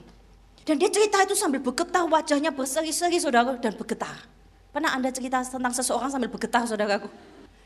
Dan 0.64 0.80
dia 0.80 0.88
cerita 0.88 1.20
itu 1.28 1.36
sambil 1.36 1.60
bergetar, 1.60 2.08
wajahnya 2.08 2.56
berseri-seri 2.56 3.20
saudaraku 3.20 3.60
dan 3.60 3.76
bergetar. 3.76 4.16
Pernah 4.72 4.96
Anda 4.96 5.12
cerita 5.12 5.44
tentang 5.44 5.76
seseorang 5.76 6.08
sambil 6.08 6.32
bergetar 6.32 6.64
saudaraku? 6.64 7.12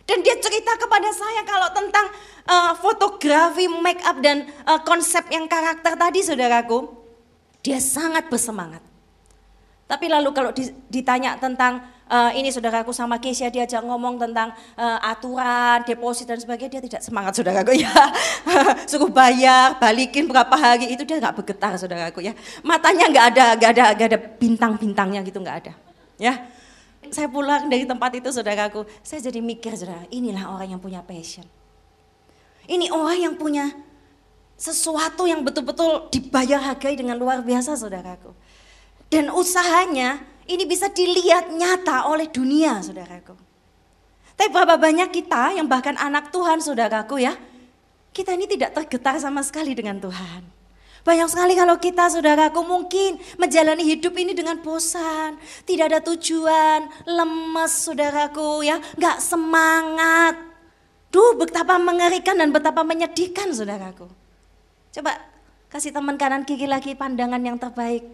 Dan 0.09 0.25
dia 0.25 0.33
cerita 0.41 0.73
kepada 0.73 1.13
saya 1.13 1.45
kalau 1.45 1.69
tentang 1.77 2.09
uh, 2.49 2.73
fotografi, 2.81 3.69
make 3.69 4.01
up 4.01 4.17
dan 4.17 4.49
uh, 4.65 4.81
konsep 4.81 5.29
yang 5.29 5.45
karakter 5.45 5.93
tadi 5.93 6.25
saudaraku. 6.25 6.89
Dia 7.61 7.77
sangat 7.77 8.33
bersemangat. 8.33 8.81
Tapi 9.85 10.09
lalu 10.09 10.33
kalau 10.33 10.49
ditanya 10.89 11.37
tentang 11.37 11.92
uh, 12.09 12.31
ini 12.35 12.49
saudaraku 12.49 12.91
sama 12.91 13.19
Kesia 13.21 13.53
diajak 13.53 13.83
ngomong 13.83 14.19
tentang 14.19 14.51
uh, 14.75 14.99
aturan, 15.03 15.83
deposit 15.87 16.27
dan 16.27 16.39
sebagainya, 16.39 16.79
dia 16.79 16.81
tidak 16.83 17.01
semangat 17.03 17.37
saudaraku 17.37 17.77
ya. 17.77 17.91
Suruh 18.89 19.11
bayar, 19.11 19.77
balikin 19.77 20.27
berapa 20.27 20.55
hari, 20.55 20.91
itu 20.91 21.03
dia 21.07 21.19
nggak 21.19 21.35
bergetar 21.43 21.77
saudaraku 21.79 22.25
ya. 22.25 22.33
Matanya 22.65 23.05
nggak 23.11 23.25
ada, 23.35 23.45
nggak 23.55 23.71
ada, 23.75 23.85
nggak 23.95 24.07
ada 24.09 24.19
bintang-bintangnya 24.39 25.21
gitu 25.23 25.39
nggak 25.39 25.57
ada. 25.67 25.73
Ya, 26.21 26.47
saya 27.11 27.27
pulang 27.27 27.67
dari 27.67 27.85
tempat 27.85 28.11
itu 28.15 28.29
saudaraku, 28.31 28.87
saya 29.05 29.19
jadi 29.23 29.39
mikir 29.43 29.75
saudara, 29.75 30.07
inilah 30.09 30.49
orang 30.49 30.77
yang 30.77 30.81
punya 30.81 31.03
passion. 31.03 31.45
Ini 32.63 32.95
orang 32.95 33.19
yang 33.19 33.35
punya 33.35 33.75
sesuatu 34.55 35.27
yang 35.27 35.43
betul-betul 35.43 36.07
dibayar 36.07 36.61
hargai 36.61 36.95
dengan 36.95 37.19
luar 37.19 37.43
biasa 37.43 37.75
saudaraku. 37.75 38.31
Dan 39.11 39.29
usahanya 39.29 40.23
ini 40.49 40.63
bisa 40.67 40.91
dilihat 40.91 41.51
nyata 41.51 42.11
oleh 42.11 42.27
dunia, 42.27 42.83
saudaraku. 42.83 43.35
Tapi 44.33 44.49
berapa 44.49 44.75
banyak 44.75 45.09
kita 45.13 45.55
yang 45.55 45.69
bahkan 45.69 45.95
anak 45.95 46.33
Tuhan, 46.33 46.59
saudaraku 46.59 47.21
ya, 47.21 47.37
kita 48.11 48.33
ini 48.33 48.49
tidak 48.49 48.75
tergetar 48.75 49.17
sama 49.21 49.45
sekali 49.45 49.77
dengan 49.77 50.01
Tuhan. 50.01 50.43
Banyak 51.03 51.27
sekali 51.27 51.53
kalau 51.59 51.75
kita 51.83 52.07
saudaraku 52.07 52.63
mungkin 52.63 53.19
menjalani 53.35 53.83
hidup 53.83 54.15
ini 54.15 54.31
dengan 54.31 54.55
bosan, 54.63 55.35
tidak 55.67 55.91
ada 55.91 55.99
tujuan, 55.99 56.87
lemes 57.03 57.73
saudaraku 57.87 58.63
ya, 58.63 58.79
nggak 58.95 59.19
semangat. 59.19 60.35
Duh 61.11 61.35
betapa 61.35 61.75
mengerikan 61.75 62.39
dan 62.39 62.55
betapa 62.55 62.81
menyedihkan 62.87 63.51
saudaraku. 63.51 64.07
Coba 64.95 65.19
kasih 65.67 65.91
teman 65.91 66.15
kanan 66.15 66.47
kiri 66.47 66.71
lagi 66.71 66.95
pandangan 66.95 67.43
yang 67.43 67.59
terbaik. 67.59 68.07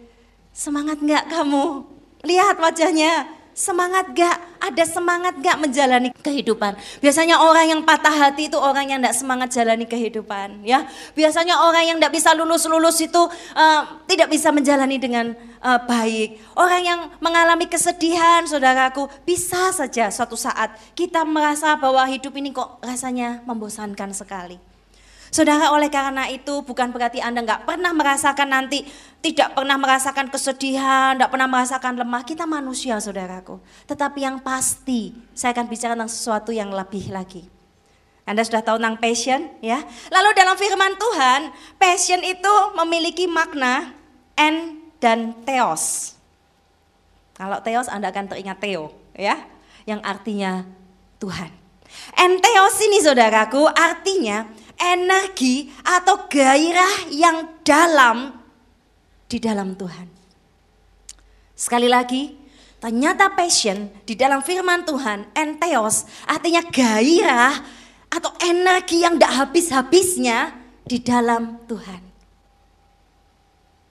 Semangat 0.50 0.98
nggak 0.98 1.30
kamu? 1.30 1.99
Lihat 2.20 2.60
wajahnya, 2.60 3.24
semangat 3.56 4.12
gak? 4.12 4.36
Ada 4.60 4.84
semangat 4.84 5.40
gak 5.40 5.56
menjalani 5.56 6.12
kehidupan? 6.12 6.76
Biasanya 7.00 7.40
orang 7.40 7.72
yang 7.72 7.80
patah 7.80 8.12
hati 8.12 8.52
itu 8.52 8.60
orang 8.60 8.92
yang 8.92 9.00
tidak 9.00 9.16
semangat 9.16 9.48
jalani 9.56 9.88
kehidupan, 9.88 10.60
ya. 10.64 10.84
Biasanya 11.16 11.64
orang 11.64 11.88
yang 11.88 11.96
tidak 11.96 12.12
bisa 12.12 12.36
lulus-lulus 12.36 13.00
itu 13.00 13.22
uh, 13.56 13.80
tidak 14.04 14.28
bisa 14.28 14.52
menjalani 14.52 15.00
dengan 15.00 15.32
uh, 15.64 15.80
baik. 15.84 16.40
Orang 16.56 16.82
yang 16.84 17.00
mengalami 17.24 17.66
kesedihan, 17.72 18.44
saudaraku, 18.44 19.08
bisa 19.24 19.72
saja 19.72 20.12
suatu 20.12 20.36
saat 20.36 20.76
kita 20.92 21.24
merasa 21.24 21.72
bahwa 21.80 22.04
hidup 22.04 22.36
ini 22.36 22.52
kok 22.52 22.84
rasanya 22.84 23.40
membosankan 23.48 24.12
sekali. 24.12 24.69
Saudara 25.30 25.70
oleh 25.70 25.86
karena 25.86 26.26
itu 26.26 26.66
bukan 26.66 26.90
berarti 26.90 27.22
Anda 27.22 27.46
nggak 27.46 27.62
pernah 27.62 27.94
merasakan 27.94 28.50
nanti, 28.50 28.82
tidak 29.22 29.54
pernah 29.54 29.78
merasakan 29.78 30.26
kesedihan, 30.26 31.14
tidak 31.14 31.30
pernah 31.30 31.46
merasakan 31.46 32.02
lemah. 32.02 32.22
Kita 32.26 32.50
manusia 32.50 32.98
saudaraku. 32.98 33.62
Tetapi 33.86 34.26
yang 34.26 34.42
pasti 34.42 35.14
saya 35.30 35.54
akan 35.54 35.66
bicara 35.70 35.94
tentang 35.94 36.10
sesuatu 36.10 36.50
yang 36.50 36.74
lebih 36.74 37.14
lagi. 37.14 37.46
Anda 38.26 38.42
sudah 38.42 38.62
tahu 38.62 38.82
tentang 38.82 38.98
passion 38.98 39.50
ya. 39.62 39.78
Lalu 40.10 40.28
dalam 40.34 40.58
firman 40.58 40.98
Tuhan, 40.98 41.40
passion 41.78 42.20
itu 42.26 42.54
memiliki 42.74 43.30
makna 43.30 43.94
en 44.34 44.82
dan 44.98 45.34
theos. 45.46 46.14
Kalau 47.38 47.62
theos 47.64 47.88
Anda 47.88 48.12
akan 48.12 48.28
teringat 48.28 48.60
Theo 48.60 48.92
ya, 49.16 49.40
yang 49.88 50.04
artinya 50.04 50.68
Tuhan. 51.16 51.48
Entheos 52.14 52.76
ini 52.84 53.00
saudaraku 53.00 53.66
artinya 53.66 54.46
energi 54.80 55.68
atau 55.84 56.24
gairah 56.26 57.12
yang 57.12 57.60
dalam 57.60 58.32
di 59.28 59.38
dalam 59.38 59.76
Tuhan. 59.76 60.08
Sekali 61.54 61.86
lagi, 61.92 62.32
ternyata 62.80 63.30
passion 63.36 63.92
di 64.08 64.16
dalam 64.16 64.40
firman 64.40 64.82
Tuhan, 64.88 65.28
enteos, 65.36 66.08
artinya 66.24 66.64
gairah 66.64 67.54
atau 68.10 68.32
energi 68.42 69.04
yang 69.04 69.20
tidak 69.20 69.34
habis-habisnya 69.46 70.56
di 70.88 70.98
dalam 70.98 71.60
Tuhan. 71.68 72.02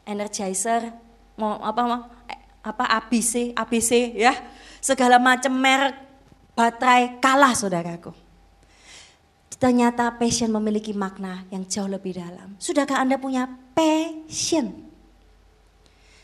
Energizer, 0.10 0.89
mau 1.38 1.62
apa 1.62 1.81
mau 1.86 2.01
apa 2.65 2.84
ABC, 3.00 3.53
ABC 3.55 4.17
ya, 4.17 4.34
segala 4.81 5.22
macam 5.22 5.53
merek 5.53 5.96
baterai 6.58 7.22
kalah 7.24 7.55
saudaraku. 7.55 8.12
Ternyata 9.59 10.15
passion 10.15 10.55
memiliki 10.55 10.95
makna 10.95 11.43
yang 11.51 11.67
jauh 11.67 11.91
lebih 11.91 12.15
dalam. 12.15 12.55
Sudahkah 12.63 13.03
Anda 13.03 13.19
punya 13.19 13.43
passion? 13.75 14.87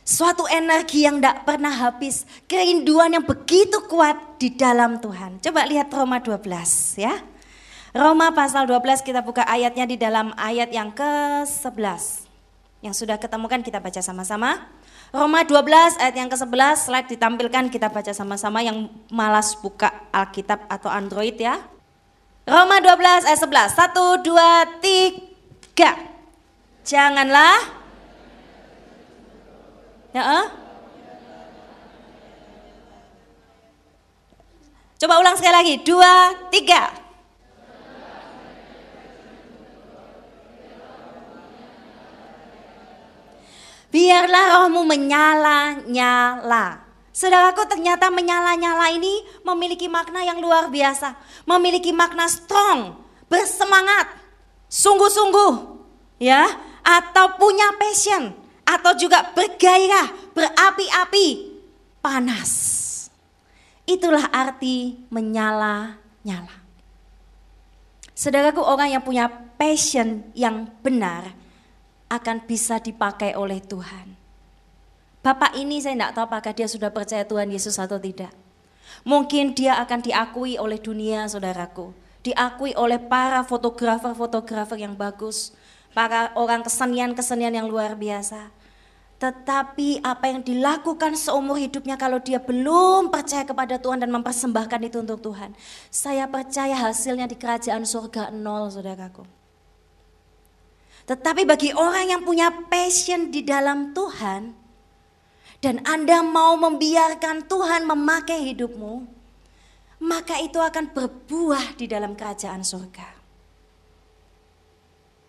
Suatu 0.08 0.48
energi 0.48 1.04
yang 1.04 1.20
tidak 1.20 1.44
pernah 1.44 1.74
habis. 1.74 2.24
Kerinduan 2.48 3.12
yang 3.12 3.28
begitu 3.28 3.84
kuat 3.92 4.40
di 4.40 4.56
dalam 4.56 5.04
Tuhan. 5.04 5.44
Coba 5.44 5.68
lihat 5.68 5.92
Roma 5.92 6.24
12 6.24 6.48
ya. 6.96 7.20
Roma 7.92 8.32
pasal 8.32 8.72
12 8.72 9.04
kita 9.04 9.20
buka 9.20 9.44
ayatnya 9.44 9.84
di 9.84 10.00
dalam 10.00 10.32
ayat 10.40 10.72
yang 10.72 10.96
ke-11. 10.96 12.28
Yang 12.80 12.96
sudah 13.04 13.20
ketemukan 13.20 13.60
kita 13.60 13.84
baca 13.84 14.00
sama-sama. 14.00 14.64
Roma 15.12 15.44
12 15.44 16.00
ayat 16.00 16.16
yang 16.16 16.32
ke-11 16.32 16.88
slide 16.88 17.10
ditampilkan 17.12 17.68
kita 17.68 17.92
baca 17.92 18.16
sama-sama 18.16 18.64
yang 18.64 18.88
malas 19.12 19.60
buka 19.60 19.92
Alkitab 20.16 20.72
atau 20.72 20.88
Android 20.88 21.36
ya. 21.36 21.75
Roma 22.46 22.78
12 22.78 23.26
ayat 23.26 23.42
11. 23.42 23.74
1, 23.74 24.22
2, 24.22 24.78
3. 25.74 25.98
Janganlah. 26.86 27.58
Ya, 30.14 30.22
eh? 30.22 30.46
Coba 35.02 35.18
ulang 35.18 35.34
sekali 35.34 35.58
lagi. 35.58 35.82
Dua, 35.82 36.38
tiga. 36.54 36.94
Biarlah 43.90 44.62
rohmu 44.62 44.86
menyala-nyala. 44.86 46.85
Saudaraku 47.16 47.64
ternyata 47.72 48.12
menyala-nyala 48.12 48.92
ini 48.92 49.24
memiliki 49.48 49.88
makna 49.88 50.28
yang 50.28 50.44
luar 50.44 50.68
biasa. 50.68 51.16
Memiliki 51.48 51.96
makna 51.96 52.28
strong, 52.28 53.00
bersemangat, 53.32 54.12
sungguh-sungguh. 54.68 55.80
ya, 56.20 56.44
Atau 56.84 57.40
punya 57.40 57.72
passion, 57.80 58.36
atau 58.68 58.92
juga 59.00 59.32
bergairah, 59.32 60.12
berapi-api, 60.36 61.56
panas. 62.04 62.52
Itulah 63.88 64.28
arti 64.36 65.00
menyala-nyala. 65.08 66.68
Saudaraku 68.12 68.60
orang 68.60 68.92
yang 68.92 69.04
punya 69.08 69.32
passion 69.56 70.28
yang 70.36 70.68
benar 70.84 71.32
akan 72.12 72.44
bisa 72.44 72.84
dipakai 72.84 73.40
oleh 73.40 73.64
Tuhan 73.64 74.15
Bapak 75.26 75.58
ini 75.58 75.82
saya 75.82 75.98
tidak 75.98 76.14
tahu 76.14 76.26
apakah 76.30 76.54
dia 76.54 76.70
sudah 76.70 76.94
percaya 76.94 77.26
Tuhan 77.26 77.50
Yesus 77.50 77.82
atau 77.82 77.98
tidak. 77.98 78.30
Mungkin 79.02 79.58
dia 79.58 79.74
akan 79.82 80.06
diakui 80.06 80.62
oleh 80.62 80.78
dunia, 80.78 81.26
saudaraku. 81.26 81.98
Diakui 82.22 82.78
oleh 82.78 83.02
para 83.02 83.42
fotografer-fotografer 83.42 84.78
yang 84.78 84.94
bagus. 84.94 85.50
Para 85.98 86.30
orang 86.38 86.62
kesenian-kesenian 86.62 87.58
yang 87.58 87.66
luar 87.66 87.98
biasa. 87.98 88.54
Tetapi 89.18 90.06
apa 90.06 90.30
yang 90.30 90.46
dilakukan 90.46 91.18
seumur 91.18 91.58
hidupnya 91.58 91.98
kalau 91.98 92.22
dia 92.22 92.38
belum 92.38 93.10
percaya 93.10 93.50
kepada 93.50 93.82
Tuhan 93.82 94.06
dan 94.06 94.14
mempersembahkan 94.14 94.80
itu 94.86 95.02
untuk 95.02 95.26
Tuhan. 95.26 95.58
Saya 95.90 96.30
percaya 96.30 96.78
hasilnya 96.78 97.26
di 97.26 97.34
kerajaan 97.34 97.82
surga 97.82 98.30
nol 98.30 98.70
saudaraku. 98.70 99.26
Tetapi 101.10 101.50
bagi 101.50 101.74
orang 101.74 102.14
yang 102.14 102.22
punya 102.22 102.54
passion 102.70 103.34
di 103.34 103.42
dalam 103.42 103.96
Tuhan, 103.96 104.65
dan 105.64 105.84
Anda 105.88 106.24
mau 106.24 106.60
membiarkan 106.60 107.48
Tuhan 107.48 107.88
memakai 107.88 108.52
hidupmu, 108.54 109.08
maka 110.04 110.38
itu 110.44 110.60
akan 110.60 110.92
berbuah 110.92 111.80
di 111.80 111.88
dalam 111.88 112.14
kerajaan 112.14 112.62
surga. 112.62 113.16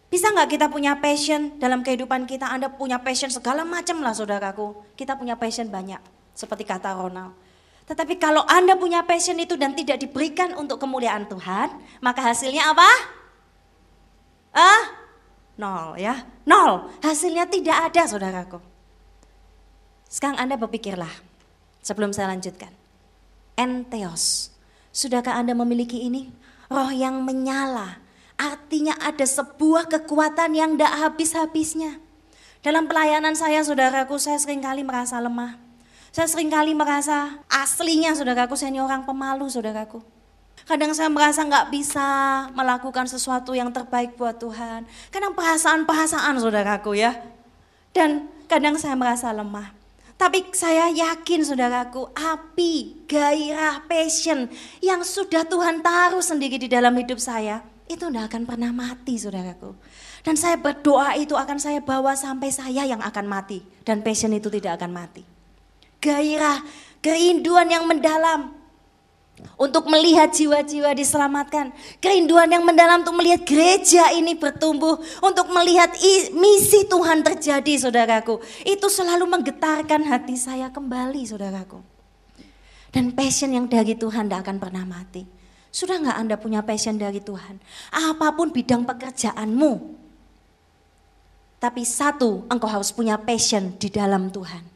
Bisa 0.06 0.30
nggak 0.30 0.48
kita 0.54 0.66
punya 0.70 0.96
passion 1.02 1.58
dalam 1.58 1.82
kehidupan 1.82 2.30
kita? 2.30 2.46
Anda 2.46 2.70
punya 2.70 3.02
passion 3.02 3.28
segala 3.28 3.66
macam 3.66 4.00
lah 4.00 4.14
saudaraku. 4.14 4.94
Kita 4.94 5.18
punya 5.18 5.34
passion 5.34 5.66
banyak, 5.66 5.98
seperti 6.32 6.62
kata 6.62 6.94
Ronald. 6.94 7.34
Tetapi 7.86 8.18
kalau 8.18 8.42
Anda 8.46 8.74
punya 8.74 9.06
passion 9.06 9.38
itu 9.38 9.54
dan 9.54 9.74
tidak 9.74 10.02
diberikan 10.02 10.54
untuk 10.58 10.82
kemuliaan 10.82 11.26
Tuhan, 11.30 11.70
maka 12.02 12.20
hasilnya 12.22 12.70
apa? 12.74 12.90
Ah, 14.56 14.82
nol 15.58 15.94
ya, 16.00 16.26
nol. 16.48 16.90
Hasilnya 17.02 17.46
tidak 17.46 17.90
ada 17.92 18.02
saudaraku. 18.10 18.58
Sekarang 20.06 20.38
Anda 20.38 20.54
berpikirlah, 20.54 21.10
sebelum 21.82 22.14
saya 22.14 22.30
lanjutkan. 22.30 22.70
Enteos, 23.58 24.54
sudahkah 24.94 25.34
Anda 25.34 25.54
memiliki 25.54 26.02
ini? 26.06 26.30
Roh 26.66 26.90
yang 26.90 27.22
menyala, 27.22 28.02
artinya 28.34 28.98
ada 28.98 29.22
sebuah 29.22 29.86
kekuatan 29.86 30.54
yang 30.54 30.74
tidak 30.74 30.92
habis-habisnya. 30.98 32.02
Dalam 32.66 32.90
pelayanan 32.90 33.38
saya, 33.38 33.62
saudaraku, 33.62 34.18
saya 34.18 34.42
sering 34.42 34.58
kali 34.58 34.82
merasa 34.82 35.22
lemah. 35.22 35.54
Saya 36.10 36.26
sering 36.26 36.50
kali 36.50 36.74
merasa 36.74 37.38
aslinya, 37.46 38.16
saudaraku, 38.18 38.58
saya 38.58 38.74
ini 38.74 38.82
orang 38.82 39.06
pemalu, 39.06 39.46
saudaraku. 39.46 40.02
Kadang 40.66 40.90
saya 40.90 41.06
merasa 41.06 41.46
nggak 41.46 41.70
bisa 41.70 42.08
melakukan 42.50 43.06
sesuatu 43.06 43.54
yang 43.54 43.70
terbaik 43.70 44.18
buat 44.18 44.34
Tuhan. 44.42 44.82
Kadang 45.14 45.38
perasaan-perasaan, 45.38 46.42
saudaraku 46.42 46.98
ya. 46.98 47.14
Dan 47.94 48.26
kadang 48.50 48.74
saya 48.74 48.98
merasa 48.98 49.30
lemah. 49.30 49.70
Tapi 50.16 50.48
saya 50.56 50.88
yakin 50.88 51.44
saudaraku, 51.44 52.08
api, 52.16 53.04
gairah, 53.04 53.84
passion 53.84 54.48
yang 54.80 55.04
sudah 55.04 55.44
Tuhan 55.44 55.84
taruh 55.84 56.24
sendiri 56.24 56.56
di 56.56 56.72
dalam 56.72 56.96
hidup 56.96 57.20
saya, 57.20 57.60
itu 57.84 58.08
tidak 58.08 58.32
akan 58.32 58.48
pernah 58.48 58.72
mati 58.72 59.20
saudaraku. 59.20 59.76
Dan 60.24 60.40
saya 60.40 60.56
berdoa 60.56 61.20
itu 61.20 61.36
akan 61.36 61.60
saya 61.60 61.84
bawa 61.84 62.16
sampai 62.16 62.48
saya 62.48 62.88
yang 62.88 63.04
akan 63.04 63.28
mati. 63.28 63.60
Dan 63.84 64.00
passion 64.00 64.32
itu 64.32 64.48
tidak 64.48 64.80
akan 64.80 64.90
mati. 64.90 65.22
Gairah, 66.00 66.64
kerinduan 67.04 67.68
yang 67.68 67.84
mendalam, 67.84 68.55
untuk 69.56 69.88
melihat 69.88 70.32
jiwa-jiwa 70.32 70.92
diselamatkan. 70.96 71.72
Kerinduan 72.00 72.48
yang 72.48 72.64
mendalam 72.64 73.04
untuk 73.04 73.16
melihat 73.16 73.44
gereja 73.44 74.12
ini 74.12 74.36
bertumbuh, 74.36 75.00
untuk 75.20 75.48
melihat 75.52 75.92
misi 76.32 76.88
Tuhan 76.88 77.24
terjadi, 77.24 77.88
saudaraku. 77.88 78.40
Itu 78.64 78.88
selalu 78.88 79.28
menggetarkan 79.28 80.08
hati 80.08 80.36
saya 80.36 80.72
kembali, 80.72 81.22
saudaraku. 81.24 81.80
Dan 82.92 83.12
passion 83.12 83.52
yang 83.52 83.68
dari 83.68 83.92
Tuhan 83.92 84.28
tidak 84.28 84.48
akan 84.48 84.56
pernah 84.56 84.84
mati. 84.88 85.28
Sudah 85.68 86.00
nggak 86.00 86.16
Anda 86.16 86.36
punya 86.40 86.64
passion 86.64 86.96
dari 86.96 87.20
Tuhan? 87.20 87.60
Apa 87.92 88.32
pun 88.32 88.48
bidang 88.48 88.88
pekerjaanmu. 88.88 89.72
Tapi 91.60 91.82
satu, 91.84 92.48
engkau 92.48 92.68
harus 92.68 92.92
punya 92.92 93.20
passion 93.20 93.76
di 93.76 93.92
dalam 93.92 94.32
Tuhan. 94.32 94.75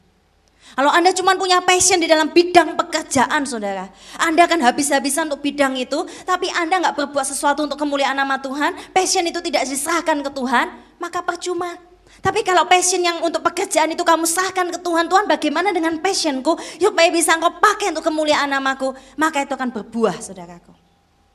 Kalau 0.79 0.91
Anda 0.91 1.11
cuma 1.11 1.35
punya 1.35 1.59
passion 1.61 1.99
di 1.99 2.07
dalam 2.07 2.31
bidang 2.31 2.79
pekerjaan 2.79 3.43
saudara. 3.43 3.91
Anda 4.23 4.47
akan 4.47 4.63
habis-habisan 4.63 5.27
untuk 5.27 5.43
bidang 5.43 5.75
itu. 5.75 6.07
Tapi 6.23 6.47
Anda 6.55 6.79
nggak 6.79 6.95
berbuat 6.95 7.27
sesuatu 7.27 7.67
untuk 7.67 7.77
kemuliaan 7.77 8.15
nama 8.15 8.39
Tuhan. 8.39 8.95
Passion 8.95 9.27
itu 9.27 9.43
tidak 9.43 9.67
diserahkan 9.67 10.23
ke 10.23 10.31
Tuhan. 10.31 10.67
Maka 11.03 11.27
percuma. 11.27 11.75
Tapi 12.21 12.45
kalau 12.45 12.69
passion 12.69 13.01
yang 13.01 13.25
untuk 13.25 13.41
pekerjaan 13.43 13.91
itu 13.91 14.05
kamu 14.07 14.29
serahkan 14.29 14.71
ke 14.71 14.79
Tuhan. 14.79 15.11
Tuhan 15.11 15.25
bagaimana 15.27 15.75
dengan 15.75 15.99
passionku. 15.99 16.55
Supaya 16.79 17.11
bisa 17.11 17.35
engkau 17.35 17.59
pakai 17.59 17.91
untuk 17.91 18.07
kemuliaan 18.07 18.49
namaku. 18.55 18.95
Maka 19.19 19.43
itu 19.43 19.53
akan 19.59 19.75
berbuah 19.75 20.23
saudaraku. 20.23 20.71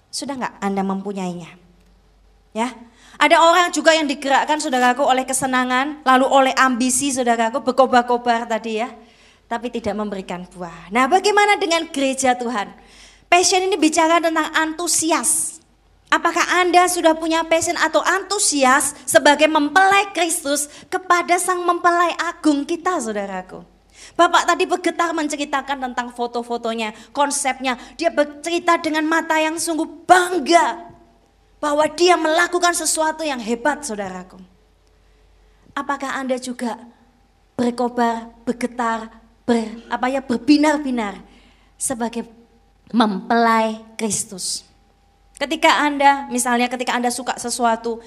Sudah 0.07 0.39
nggak 0.39 0.63
Anda 0.63 0.81
mempunyainya? 0.81 1.51
Ya, 2.55 2.71
ada 3.19 3.43
orang 3.43 3.67
juga 3.75 3.91
yang 3.91 4.07
digerakkan 4.07 4.63
saudaraku 4.63 5.03
oleh 5.03 5.27
kesenangan, 5.27 6.07
lalu 6.07 6.23
oleh 6.23 6.53
ambisi 6.55 7.11
saudaraku, 7.11 7.59
berkobar-kobar 7.59 8.47
tadi 8.47 8.79
ya 8.79 8.87
tapi 9.45 9.69
tidak 9.69 9.93
memberikan 9.97 10.45
buah. 10.49 10.89
Nah, 10.89 11.05
bagaimana 11.05 11.57
dengan 11.57 11.85
gereja 11.89 12.33
Tuhan? 12.33 12.69
Passion 13.29 13.65
ini 13.65 13.77
bicara 13.77 14.21
tentang 14.21 14.49
antusias. 14.53 15.61
Apakah 16.09 16.61
Anda 16.61 16.85
sudah 16.85 17.17
punya 17.17 17.43
passion 17.43 17.75
atau 17.75 17.99
antusias 17.99 18.93
sebagai 19.03 19.49
mempelai 19.49 20.13
Kristus 20.13 20.69
kepada 20.87 21.35
sang 21.41 21.65
mempelai 21.65 22.13
agung 22.15 22.63
kita, 22.63 23.01
saudaraku? 23.01 23.65
Bapak 24.15 24.47
tadi 24.47 24.63
bergetar 24.69 25.11
menceritakan 25.11 25.91
tentang 25.91 26.07
foto-fotonya, 26.13 26.93
konsepnya. 27.11 27.75
Dia 27.99 28.13
bercerita 28.13 28.77
dengan 28.79 29.03
mata 29.03 29.35
yang 29.41 29.57
sungguh 29.57 30.07
bangga 30.07 30.93
bahwa 31.59 31.83
dia 31.91 32.15
melakukan 32.15 32.77
sesuatu 32.77 33.25
yang 33.25 33.41
hebat, 33.41 33.83
saudaraku. 33.83 34.39
Apakah 35.75 36.21
Anda 36.21 36.39
juga 36.39 36.79
berkobar, 37.59 38.31
bergetar, 38.47 39.24
ber, 39.45 39.85
apa 39.87 40.09
ya 40.09 40.21
berbinar-binar 40.25 41.21
sebagai 41.77 42.25
mempelai 42.89 43.81
Kristus. 43.95 44.65
Ketika 45.37 45.85
Anda, 45.85 46.25
misalnya 46.33 46.65
ketika 46.67 46.97
Anda 46.97 47.13
suka 47.13 47.37
sesuatu, 47.37 48.01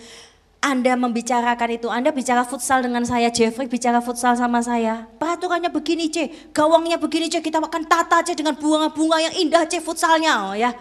Anda 0.58 0.98
membicarakan 0.98 1.78
itu, 1.78 1.86
Anda 1.86 2.10
bicara 2.10 2.42
futsal 2.42 2.82
dengan 2.82 3.06
saya, 3.06 3.30
Jeffrey 3.30 3.70
bicara 3.70 4.02
futsal 4.02 4.34
sama 4.34 4.58
saya. 4.64 5.06
Peraturannya 5.20 5.70
begini 5.70 6.10
C, 6.10 6.32
gawangnya 6.50 6.98
begini 6.98 7.30
C, 7.30 7.38
kita 7.38 7.62
akan 7.62 7.84
tata 7.86 8.24
C 8.26 8.34
dengan 8.34 8.58
bunga-bunga 8.58 9.22
yang 9.22 9.34
indah 9.38 9.68
C 9.70 9.78
futsalnya, 9.78 10.50
oh 10.50 10.56
ya. 10.58 10.74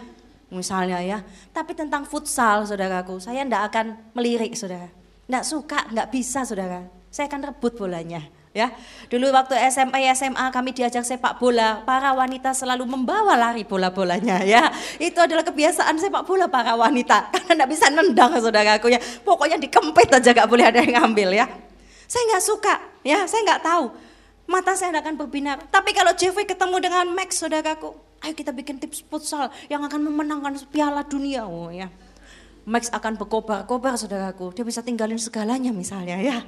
Misalnya 0.48 1.04
ya. 1.04 1.20
Tapi 1.52 1.76
tentang 1.76 2.08
futsal, 2.08 2.64
saudaraku, 2.64 3.20
saya 3.20 3.44
tidak 3.44 3.68
akan 3.68 3.86
melirik, 4.16 4.56
saudara. 4.56 4.88
Tidak 5.28 5.44
suka, 5.44 5.84
nggak 5.92 6.08
bisa, 6.08 6.48
saudara. 6.48 6.88
Saya 7.12 7.28
akan 7.28 7.52
rebut 7.52 7.76
bolanya 7.76 8.24
ya. 8.58 8.74
Dulu 9.06 9.30
waktu 9.30 9.54
SMP 9.70 10.02
SMA 10.10 10.50
kami 10.50 10.74
diajak 10.74 11.06
sepak 11.06 11.38
bola, 11.38 11.86
para 11.86 12.10
wanita 12.12 12.50
selalu 12.50 12.84
membawa 12.84 13.38
lari 13.38 13.62
bola-bolanya 13.62 14.42
ya. 14.42 14.74
Itu 14.98 15.22
adalah 15.22 15.46
kebiasaan 15.46 15.94
sepak 16.02 16.26
bola 16.26 16.50
para 16.50 16.74
wanita 16.74 17.26
karena 17.32 17.54
tidak 17.54 17.68
bisa 17.70 17.86
nendang 17.94 18.34
saudaraku 18.34 18.90
ya. 18.90 19.00
Pokoknya 19.22 19.56
dikempit 19.56 20.10
aja 20.10 20.34
gak 20.34 20.48
boleh 20.50 20.66
ada 20.66 20.82
yang 20.82 20.98
ngambil 20.98 21.38
ya. 21.38 21.46
Saya 22.08 22.24
nggak 22.34 22.44
suka 22.44 22.74
ya, 23.04 23.28
saya 23.28 23.44
nggak 23.44 23.62
tahu. 23.62 23.86
Mata 24.48 24.72
saya 24.72 24.96
akan 24.96 25.14
berbinar. 25.20 25.60
Tapi 25.68 25.92
kalau 25.92 26.16
Jeffrey 26.16 26.48
ketemu 26.48 26.80
dengan 26.80 27.04
Max 27.12 27.36
saudaraku, 27.36 27.92
ayo 28.24 28.32
kita 28.32 28.48
bikin 28.48 28.80
tips 28.80 29.04
futsal 29.04 29.52
yang 29.68 29.84
akan 29.84 30.08
memenangkan 30.08 30.56
piala 30.72 31.04
dunia. 31.04 31.44
Oh 31.44 31.68
ya. 31.68 31.92
Max 32.64 32.88
akan 32.88 33.20
berkobar-kobar 33.20 34.00
saudaraku. 34.00 34.56
Dia 34.56 34.64
bisa 34.64 34.80
tinggalin 34.80 35.20
segalanya 35.20 35.68
misalnya 35.68 36.16
ya. 36.16 36.40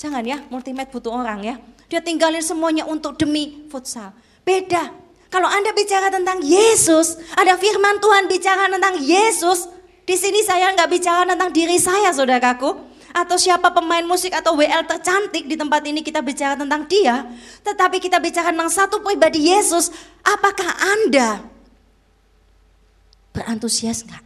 Jangan 0.00 0.24
ya, 0.24 0.40
multimed 0.48 0.88
butuh 0.88 1.12
orang 1.12 1.44
ya. 1.44 1.60
Dia 1.92 2.00
tinggalin 2.00 2.40
semuanya 2.40 2.88
untuk 2.88 3.20
demi 3.20 3.68
futsal. 3.68 4.16
Beda. 4.48 4.96
Kalau 5.28 5.44
Anda 5.44 5.76
bicara 5.76 6.08
tentang 6.08 6.40
Yesus, 6.40 7.20
ada 7.36 7.60
firman 7.60 8.00
Tuhan 8.00 8.24
bicara 8.24 8.72
tentang 8.72 8.96
Yesus. 8.96 9.68
Di 10.08 10.16
sini 10.16 10.40
saya 10.40 10.72
nggak 10.72 10.88
bicara 10.88 11.28
tentang 11.28 11.52
diri 11.52 11.76
saya, 11.76 12.16
saudaraku. 12.16 12.88
Atau 13.12 13.36
siapa 13.36 13.74
pemain 13.76 14.02
musik 14.08 14.32
atau 14.32 14.56
WL 14.56 14.88
tercantik 14.88 15.44
di 15.44 15.58
tempat 15.58 15.84
ini 15.84 16.00
kita 16.00 16.24
bicara 16.24 16.56
tentang 16.56 16.88
dia. 16.88 17.28
Tetapi 17.60 18.00
kita 18.00 18.16
bicara 18.24 18.56
tentang 18.56 18.72
satu 18.72 19.04
pribadi 19.04 19.52
Yesus. 19.52 19.92
Apakah 20.24 20.80
Anda 20.80 21.44
berantusias 23.36 24.08
nggak? 24.08 24.24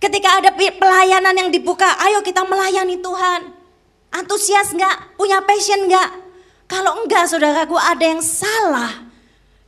Ketika 0.00 0.40
ada 0.40 0.50
pelayanan 0.56 1.34
yang 1.36 1.50
dibuka, 1.52 1.86
ayo 2.00 2.24
kita 2.24 2.48
melayani 2.48 2.96
Tuhan. 3.04 3.55
Antusias 4.16 4.72
enggak? 4.72 5.16
Punya 5.20 5.44
passion 5.44 5.84
enggak? 5.84 6.10
Kalau 6.66 7.04
enggak 7.04 7.28
saudaraku 7.28 7.76
ada 7.76 8.02
yang 8.02 8.24
salah 8.24 9.06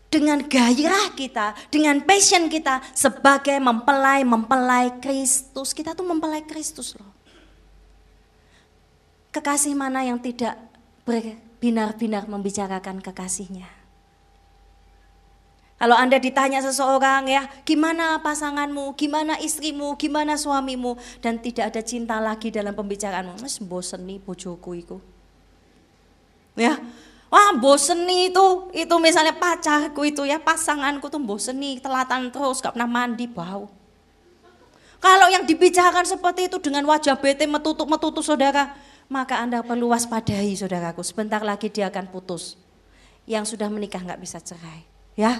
dengan 0.09 0.41
gairah 0.41 1.13
kita, 1.13 1.53
dengan 1.69 2.01
passion 2.03 2.49
kita 2.49 2.81
sebagai 2.97 3.61
mempelai-mempelai 3.61 4.99
Kristus. 5.05 5.77
Kita 5.77 5.93
tuh 5.93 6.09
mempelai 6.09 6.43
Kristus 6.49 6.97
loh. 6.97 7.13
Kekasih 9.31 9.77
mana 9.77 10.03
yang 10.03 10.19
tidak 10.19 10.57
berbinar-binar 11.05 12.27
membicarakan 12.27 13.05
kekasihnya? 13.05 13.78
Kalau 15.79 15.95
Anda 15.95 16.19
ditanya 16.19 16.59
seseorang 16.59 17.31
ya, 17.31 17.47
gimana 17.63 18.19
pasanganmu, 18.19 18.99
gimana 18.99 19.39
istrimu, 19.39 19.95
gimana 19.95 20.35
suamimu, 20.35 20.99
dan 21.23 21.39
tidak 21.39 21.71
ada 21.71 21.83
cinta 21.87 22.19
lagi 22.19 22.51
dalam 22.51 22.75
pembicaraanmu, 22.75 23.39
mas 23.39 23.63
bosen 23.63 24.03
nih 24.03 24.19
bojoku 24.19 24.75
itu. 24.75 24.99
Ya, 26.59 26.83
wah 27.31 27.55
bosen 27.55 28.11
nih 28.11 28.35
itu, 28.35 28.47
itu 28.75 28.95
misalnya 28.99 29.39
pacarku 29.39 30.03
itu 30.03 30.27
ya, 30.27 30.43
pasanganku 30.43 31.07
tuh 31.07 31.23
bosen 31.23 31.63
nih, 31.63 31.79
telatan 31.79 32.35
terus, 32.35 32.59
gak 32.59 32.75
pernah 32.75 32.91
mandi, 32.91 33.31
bau. 33.31 33.71
Kalau 34.99 35.31
yang 35.31 35.47
dibicarakan 35.47 36.03
seperti 36.03 36.51
itu 36.51 36.59
dengan 36.59 36.83
wajah 36.91 37.15
bete 37.23 37.47
metutup-metutup 37.47 38.27
saudara, 38.27 38.75
maka 39.07 39.39
Anda 39.39 39.63
perlu 39.63 39.95
waspadai 39.95 40.59
saudaraku, 40.59 41.07
sebentar 41.07 41.39
lagi 41.39 41.71
dia 41.71 41.87
akan 41.87 42.11
putus. 42.11 42.59
Yang 43.31 43.55
sudah 43.55 43.71
menikah 43.71 44.03
nggak 44.03 44.19
bisa 44.19 44.43
cerai, 44.43 44.83
ya. 45.15 45.39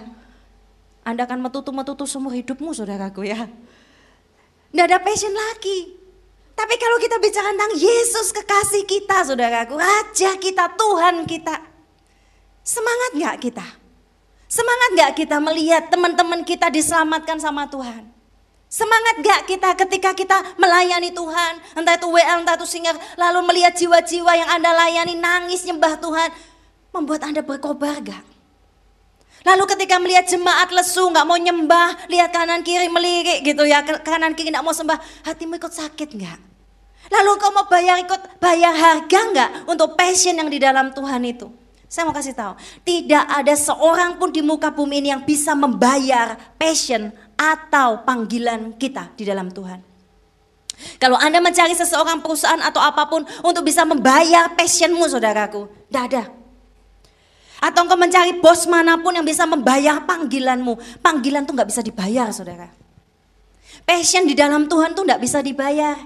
Anda 1.09 1.25
akan 1.25 1.49
metutup-metutup 1.49 2.05
semua 2.05 2.37
hidupmu 2.37 2.77
saudaraku 2.77 3.25
ya. 3.25 3.49
Nggak 4.77 4.87
ada 4.93 4.99
passion 5.01 5.33
lagi. 5.33 5.97
Tapi 6.53 6.75
kalau 6.77 7.01
kita 7.01 7.17
bicara 7.17 7.49
tentang 7.57 7.73
Yesus 7.81 8.29
kekasih 8.29 8.85
kita 8.85 9.25
saudaraku, 9.25 9.81
Raja 9.81 10.37
kita, 10.37 10.69
Tuhan 10.77 11.25
kita. 11.25 11.65
Semangat 12.61 13.11
nggak 13.17 13.37
kita? 13.41 13.65
Semangat 14.53 14.91
nggak 14.93 15.13
kita 15.17 15.37
melihat 15.41 15.89
teman-teman 15.89 16.45
kita 16.45 16.69
diselamatkan 16.69 17.41
sama 17.41 17.65
Tuhan? 17.73 18.05
Semangat 18.69 19.25
gak 19.25 19.41
kita 19.49 19.73
ketika 19.81 20.13
kita 20.13 20.37
melayani 20.61 21.09
Tuhan, 21.09 21.57
entah 21.73 21.97
itu 21.97 22.05
WL, 22.05 22.45
entah 22.45 22.53
itu 22.53 22.69
singer, 22.69 22.93
lalu 23.17 23.41
melihat 23.49 23.73
jiwa-jiwa 23.73 24.29
yang 24.37 24.45
Anda 24.61 24.77
layani 24.77 25.17
nangis 25.17 25.65
nyembah 25.65 25.97
Tuhan, 25.97 26.29
membuat 26.93 27.25
Anda 27.25 27.41
berkobar 27.41 27.97
gak? 28.05 28.21
Lalu 29.47 29.65
ketika 29.71 30.03
melihat 30.03 30.27
jemaat 30.27 30.75
lesu, 30.75 31.07
nggak 31.11 31.27
mau 31.27 31.39
nyembah, 31.39 32.11
lihat 32.11 32.35
kanan 32.35 32.67
kiri 32.67 32.91
melirik 32.91 33.47
gitu 33.47 33.63
ya, 33.63 33.83
kanan 33.83 34.35
kiri 34.35 34.51
nggak 34.51 34.67
mau 34.67 34.75
sembah, 34.75 34.99
hatimu 35.27 35.59
ikut 35.59 35.71
sakit 35.71 36.11
nggak? 36.19 36.39
Lalu 37.09 37.31
kau 37.41 37.55
mau 37.55 37.65
bayar 37.71 38.03
ikut 38.03 38.43
bayar 38.43 38.75
harga 38.75 39.21
nggak 39.33 39.51
untuk 39.71 39.95
passion 39.95 40.37
yang 40.37 40.51
di 40.51 40.59
dalam 40.61 40.91
Tuhan 40.93 41.23
itu? 41.25 41.49
Saya 41.89 42.05
mau 42.05 42.13
kasih 42.13 42.37
tahu, 42.37 42.53
tidak 42.85 43.25
ada 43.25 43.55
seorang 43.57 44.21
pun 44.21 44.29
di 44.29 44.45
muka 44.45 44.69
bumi 44.69 45.01
ini 45.01 45.09
yang 45.09 45.25
bisa 45.25 45.57
membayar 45.57 46.37
passion 46.61 47.09
atau 47.33 48.05
panggilan 48.05 48.77
kita 48.77 49.17
di 49.17 49.25
dalam 49.25 49.49
Tuhan. 49.49 49.81
Kalau 51.01 51.17
Anda 51.17 51.41
mencari 51.41 51.73
seseorang 51.75 52.21
perusahaan 52.21 52.61
atau 52.61 52.79
apa 52.79 53.09
pun 53.09 53.25
untuk 53.43 53.65
bisa 53.65 53.89
membayar 53.89 54.53
passionmu 54.53 55.09
saudaraku, 55.09 55.67
tidak 55.89 56.03
ada. 56.13 56.23
Atau 57.59 57.87
engkau 57.87 57.99
mencari 57.99 58.39
bos 58.39 58.67
mana 58.71 58.99
pun 58.99 59.15
yang 59.15 59.27
bisa 59.27 59.43
membayar 59.47 60.03
panggilanmu. 60.07 61.03
Panggilan 61.03 61.43
tuh 61.43 61.59
nggak 61.59 61.69
bisa 61.71 61.83
dibayar 61.83 62.31
saudara. 62.31 62.71
Passion 63.83 64.27
di 64.29 64.39
dalam 64.39 64.71
Tuhan 64.71 64.95
tuh 64.95 65.03
nggak 65.03 65.23
bisa 65.23 65.43
dibayar. 65.43 65.97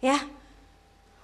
Ya, 0.00 0.16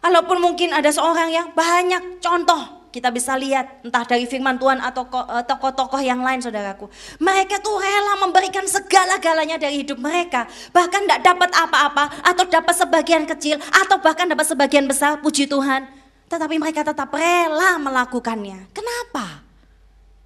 Walaupun 0.06 0.38
mungkin 0.38 0.70
ada 0.70 0.86
seorang 0.86 1.34
yang 1.34 1.50
banyak 1.50 2.22
contoh 2.22 2.86
kita 2.94 3.10
bisa 3.10 3.34
lihat 3.34 3.82
entah 3.82 4.06
dari 4.06 4.22
firman 4.24 4.54
Tuhan 4.54 4.78
atau 4.78 5.02
eh, 5.04 5.44
tokoh-tokoh 5.44 5.98
yang 5.98 6.22
lain 6.22 6.38
saudaraku. 6.38 6.86
Mereka 7.18 7.58
tuh 7.58 7.76
rela 7.82 8.14
memberikan 8.22 8.62
segala-galanya 8.70 9.58
dari 9.58 9.82
hidup 9.82 9.98
mereka. 9.98 10.46
Bahkan 10.70 11.10
tidak 11.10 11.20
dapat 11.26 11.50
apa-apa 11.58 12.22
atau 12.22 12.44
dapat 12.46 12.74
sebagian 12.78 13.26
kecil 13.26 13.58
atau 13.68 13.98
bahkan 13.98 14.30
dapat 14.30 14.46
sebagian 14.46 14.86
besar 14.86 15.18
puji 15.18 15.50
Tuhan. 15.50 15.90
Tetapi 16.30 16.54
mereka 16.54 16.86
tetap 16.86 17.10
rela 17.10 17.74
melakukannya. 17.82 18.70
Kenapa? 18.70 19.15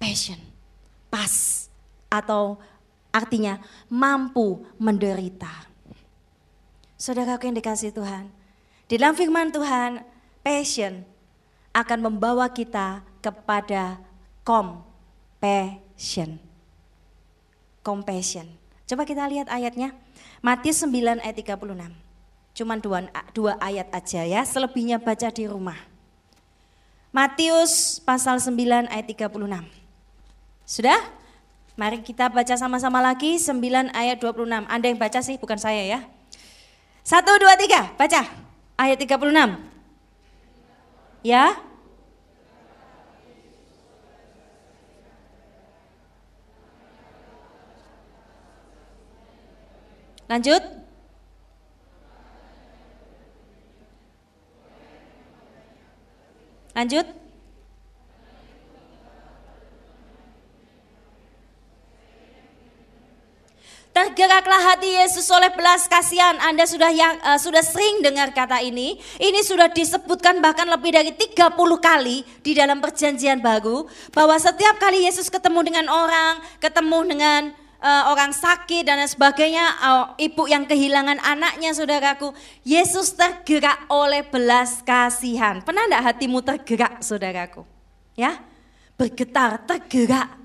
Passion, 0.01 0.41
pas, 1.13 1.69
atau 2.09 2.57
artinya 3.13 3.61
mampu 3.85 4.65
menderita. 4.81 5.69
Saudaraku 6.97 7.45
yang 7.45 7.57
dikasih 7.61 7.93
Tuhan, 7.93 8.33
di 8.89 8.99
dalam 8.99 9.15
firman 9.15 9.53
Tuhan, 9.53 10.03
passion 10.41 11.07
akan 11.71 11.99
membawa 12.01 12.51
kita 12.51 13.05
kepada 13.23 14.01
compassion. 14.43 16.35
Compassion. 17.85 18.49
Coba 18.83 19.07
kita 19.07 19.23
lihat 19.31 19.47
ayatnya. 19.47 19.95
Matius 20.43 20.83
9 20.83 21.23
ayat 21.23 21.39
36. 21.39 21.55
Cuman 22.51 22.77
dua, 22.83 23.07
dua 23.31 23.55
ayat 23.63 23.87
aja 23.95 24.27
ya, 24.27 24.43
selebihnya 24.43 24.99
baca 24.99 25.31
di 25.31 25.47
rumah. 25.47 25.79
Matius 27.15 28.03
pasal 28.03 28.43
9 28.43 28.91
ayat 28.91 29.07
36. 29.07 29.80
Sudah? 30.71 31.03
Mari 31.75 31.99
kita 31.99 32.31
baca 32.31 32.55
sama-sama 32.55 33.03
lagi 33.03 33.35
9 33.35 33.91
ayat 33.91 34.23
26. 34.23 34.71
Anda 34.71 34.87
yang 34.87 34.95
baca 34.95 35.19
sih, 35.19 35.35
bukan 35.35 35.59
saya 35.59 35.83
ya. 35.83 35.99
Satu, 37.03 37.35
dua, 37.43 37.59
tiga, 37.59 37.91
baca. 37.99 38.23
Ayat 38.79 38.95
36. 39.03 39.59
Ya? 41.27 41.59
Lanjut. 50.31 50.63
Lanjut. 56.71 57.20
Tergeraklah 64.11 64.75
hati 64.75 64.91
Yesus 64.91 65.23
oleh 65.31 65.55
belas 65.55 65.87
kasihan. 65.87 66.35
Anda 66.43 66.67
sudah 66.67 66.91
yang 66.91 67.15
uh, 67.23 67.39
sudah 67.39 67.63
sering 67.63 68.03
dengar 68.03 68.35
kata 68.35 68.59
ini. 68.59 68.99
Ini 69.15 69.39
sudah 69.39 69.71
disebutkan 69.71 70.43
bahkan 70.43 70.67
lebih 70.67 70.91
dari 70.91 71.15
30 71.15 71.47
kali 71.79 72.27
di 72.43 72.51
dalam 72.51 72.83
perjanjian 72.83 73.39
baru 73.39 73.87
bahwa 74.11 74.35
setiap 74.35 74.83
kali 74.83 75.07
Yesus 75.07 75.31
ketemu 75.31 75.63
dengan 75.63 75.87
orang, 75.87 76.43
ketemu 76.59 76.99
dengan 77.07 77.41
uh, 77.79 78.11
orang 78.11 78.35
sakit 78.35 78.83
dan 78.83 78.99
sebagainya, 79.07 79.79
uh, 79.79 80.05
ibu 80.19 80.43
yang 80.43 80.67
kehilangan 80.67 81.15
anaknya 81.23 81.71
saudaraku, 81.71 82.35
Yesus 82.67 83.15
tergerak 83.15 83.87
oleh 83.87 84.27
belas 84.27 84.83
kasihan. 84.83 85.63
Pernah 85.63 85.87
enggak 85.87 86.03
hatimu 86.11 86.43
tergerak 86.43 86.99
saudaraku? 86.99 87.63
Ya, 88.19 88.43
bergetar, 88.99 89.63
tergerak. 89.63 90.40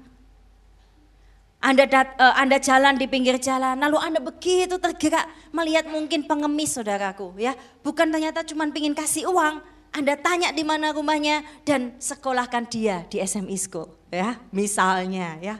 Anda, 1.56 1.88
dat, 1.88 2.14
uh, 2.20 2.36
anda 2.36 2.60
jalan 2.60 3.00
di 3.00 3.08
pinggir 3.08 3.40
jalan, 3.40 3.80
lalu 3.80 3.96
Anda 3.98 4.20
begitu 4.20 4.76
tergerak 4.76 5.26
melihat 5.50 5.88
mungkin 5.88 6.28
pengemis 6.28 6.76
saudaraku 6.76 7.32
ya. 7.40 7.56
Bukan 7.80 8.12
ternyata 8.12 8.44
cuma 8.44 8.68
pingin 8.70 8.92
kasih 8.92 9.26
uang, 9.26 9.64
anda 9.96 10.14
tanya 10.20 10.52
di 10.52 10.60
mana 10.60 10.92
rumahnya 10.92 11.40
dan 11.64 11.96
sekolahkan 11.96 12.68
dia 12.68 13.08
di 13.08 13.16
SMI 13.24 13.56
School 13.56 13.88
ya, 14.12 14.36
misalnya 14.52 15.40
ya. 15.40 15.56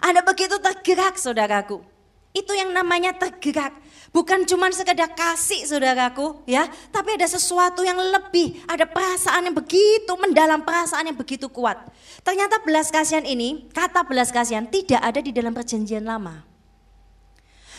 Anda 0.00 0.24
begitu 0.24 0.56
tergerak 0.58 1.20
saudaraku. 1.20 1.93
Itu 2.34 2.50
yang 2.50 2.74
namanya 2.74 3.14
tergerak. 3.14 3.70
Bukan 4.10 4.42
cuma 4.46 4.66
sekedar 4.74 5.10
kasih 5.14 5.70
saudaraku 5.70 6.42
ya. 6.50 6.66
Tapi 6.90 7.14
ada 7.14 7.30
sesuatu 7.30 7.86
yang 7.86 7.94
lebih. 7.94 8.58
Ada 8.66 8.90
perasaan 8.90 9.46
yang 9.46 9.54
begitu 9.54 10.10
mendalam, 10.18 10.66
perasaan 10.66 11.06
yang 11.06 11.18
begitu 11.18 11.46
kuat. 11.46 11.78
Ternyata 12.26 12.58
belas 12.66 12.90
kasihan 12.90 13.22
ini, 13.22 13.70
kata 13.70 14.02
belas 14.02 14.34
kasihan 14.34 14.66
tidak 14.66 14.98
ada 14.98 15.22
di 15.22 15.30
dalam 15.30 15.54
perjanjian 15.54 16.02
lama. 16.02 16.42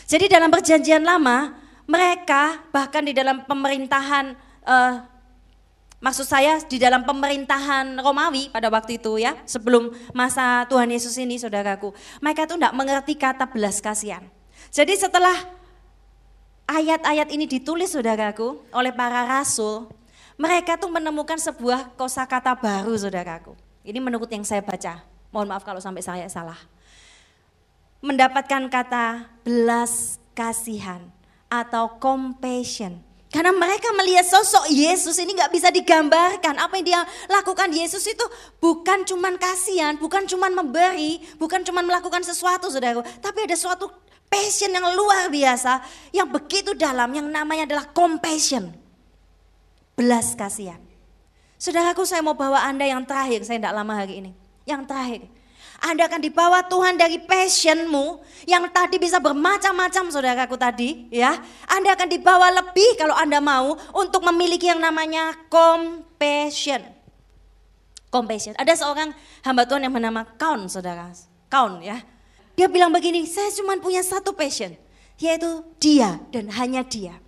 Jadi 0.08 0.32
dalam 0.32 0.48
perjanjian 0.48 1.04
lama, 1.04 1.52
mereka 1.84 2.64
bahkan 2.72 3.04
di 3.04 3.12
dalam 3.12 3.44
pemerintahan 3.44 4.40
uh, 4.64 4.96
Maksud 6.06 6.28
saya 6.28 6.62
di 6.62 6.78
dalam 6.78 7.02
pemerintahan 7.02 7.98
Romawi 7.98 8.54
pada 8.54 8.70
waktu 8.70 9.02
itu 9.02 9.18
ya, 9.18 9.34
sebelum 9.50 9.90
masa 10.14 10.62
Tuhan 10.70 10.92
Yesus 10.92 11.18
ini 11.18 11.40
saudaraku. 11.42 11.98
Mereka 12.22 12.46
itu 12.46 12.62
tidak 12.62 12.78
mengerti 12.78 13.18
kata 13.18 13.50
belas 13.50 13.82
kasihan. 13.82 14.22
Jadi 14.72 14.94
setelah 14.98 15.36
ayat-ayat 16.66 17.30
ini 17.34 17.46
ditulis 17.46 17.94
saudaraku 17.94 18.62
oleh 18.74 18.94
para 18.94 19.26
rasul, 19.26 19.90
mereka 20.36 20.76
tuh 20.76 20.92
menemukan 20.92 21.38
sebuah 21.38 21.96
kosakata 21.96 22.56
baru 22.58 22.94
saudaraku. 22.98 23.54
Ini 23.86 24.02
menurut 24.02 24.28
yang 24.32 24.44
saya 24.44 24.66
baca. 24.66 25.06
Mohon 25.30 25.48
maaf 25.56 25.64
kalau 25.64 25.82
sampai 25.84 26.02
saya 26.02 26.26
salah. 26.32 26.58
Mendapatkan 28.02 28.70
kata 28.70 29.30
belas 29.42 30.22
kasihan 30.36 31.02
atau 31.50 31.98
compassion 31.98 33.02
karena 33.36 33.52
mereka 33.52 33.92
melihat 33.92 34.24
sosok 34.24 34.72
Yesus 34.72 35.20
ini 35.20 35.36
nggak 35.36 35.52
bisa 35.52 35.68
digambarkan. 35.68 36.56
Apa 36.56 36.80
yang 36.80 36.88
dia 36.88 37.02
lakukan 37.28 37.68
Yesus 37.68 38.08
itu 38.08 38.24
bukan 38.64 39.04
cuman 39.04 39.36
kasihan, 39.36 40.00
bukan 40.00 40.24
cuman 40.24 40.56
memberi, 40.56 41.20
bukan 41.36 41.60
cuman 41.68 41.84
melakukan 41.84 42.24
sesuatu 42.24 42.72
saudara. 42.72 43.04
Tapi 43.20 43.44
ada 43.44 43.60
suatu 43.60 43.92
passion 44.36 44.76
yang 44.76 44.84
luar 44.92 45.32
biasa, 45.32 45.80
yang 46.12 46.28
begitu 46.28 46.76
dalam, 46.76 47.08
yang 47.16 47.32
namanya 47.32 47.64
adalah 47.72 47.88
compassion. 47.96 48.76
Belas 49.96 50.36
kasihan. 50.36 50.84
Saudaraku 51.56 52.04
saya 52.04 52.20
mau 52.20 52.36
bawa 52.36 52.68
Anda 52.68 52.84
yang 52.84 53.08
terakhir, 53.08 53.48
saya 53.48 53.64
tidak 53.64 53.72
lama 53.72 53.96
hari 53.96 54.20
ini. 54.20 54.32
Yang 54.68 54.92
terakhir. 54.92 55.22
Anda 55.80 56.08
akan 56.08 56.22
dibawa 56.24 56.68
Tuhan 56.68 56.96
dari 56.96 57.20
passionmu 57.20 58.24
yang 58.48 58.68
tadi 58.72 58.96
bisa 58.96 59.20
bermacam-macam 59.20 60.04
saudaraku 60.12 60.56
tadi 60.56 61.08
ya. 61.12 61.36
Anda 61.68 61.96
akan 61.96 62.08
dibawa 62.12 62.48
lebih 62.64 63.00
kalau 63.00 63.16
Anda 63.16 63.40
mau 63.44 63.76
untuk 63.96 64.24
memiliki 64.24 64.72
yang 64.72 64.80
namanya 64.80 65.36
compassion. 65.48 66.84
Compassion. 68.08 68.56
Ada 68.56 68.80
seorang 68.80 69.12
hamba 69.44 69.68
Tuhan 69.68 69.84
yang 69.84 69.94
bernama 69.96 70.24
Kaun 70.40 70.72
saudara. 70.72 71.12
Kaun 71.52 71.84
ya. 71.84 72.15
Dia 72.56 72.72
bilang 72.72 72.92
begini, 72.92 73.28
saya 73.28 73.52
cuma 73.52 73.76
punya 73.80 74.02
satu 74.02 74.32
passion. 74.32 74.74
Yaitu 75.16 75.64
dia 75.80 76.20
dan 76.32 76.52
hanya 76.52 76.84
dia. 76.84 77.20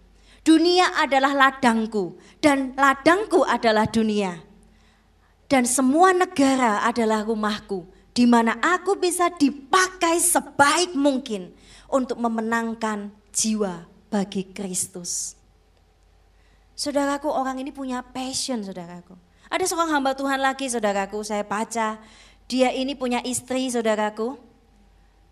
Dunia 0.44 0.96
adalah 0.96 1.36
ladangku 1.36 2.16
dan 2.40 2.72
ladangku 2.76 3.44
adalah 3.44 3.84
dunia. 3.88 4.40
Dan 5.48 5.68
semua 5.68 6.12
negara 6.12 6.84
adalah 6.88 7.24
rumahku 7.24 7.88
di 8.16 8.24
mana 8.24 8.56
aku 8.60 8.96
bisa 8.96 9.28
dipakai 9.32 10.20
sebaik 10.20 10.96
mungkin 10.96 11.52
untuk 11.92 12.20
memenangkan 12.20 13.12
jiwa 13.32 13.88
bagi 14.08 14.52
Kristus. 14.56 15.36
Saudaraku, 16.78 17.28
orang 17.28 17.60
ini 17.60 17.76
punya 17.76 18.00
passion, 18.02 18.64
saudaraku. 18.64 19.14
Ada 19.48 19.66
seorang 19.68 20.00
hamba 20.00 20.16
Tuhan 20.16 20.40
lagi, 20.40 20.68
saudaraku, 20.68 21.24
saya 21.28 21.44
baca. 21.44 22.00
Dia 22.48 22.70
ini 22.72 22.96
punya 22.96 23.20
istri, 23.24 23.68
saudaraku. 23.68 24.47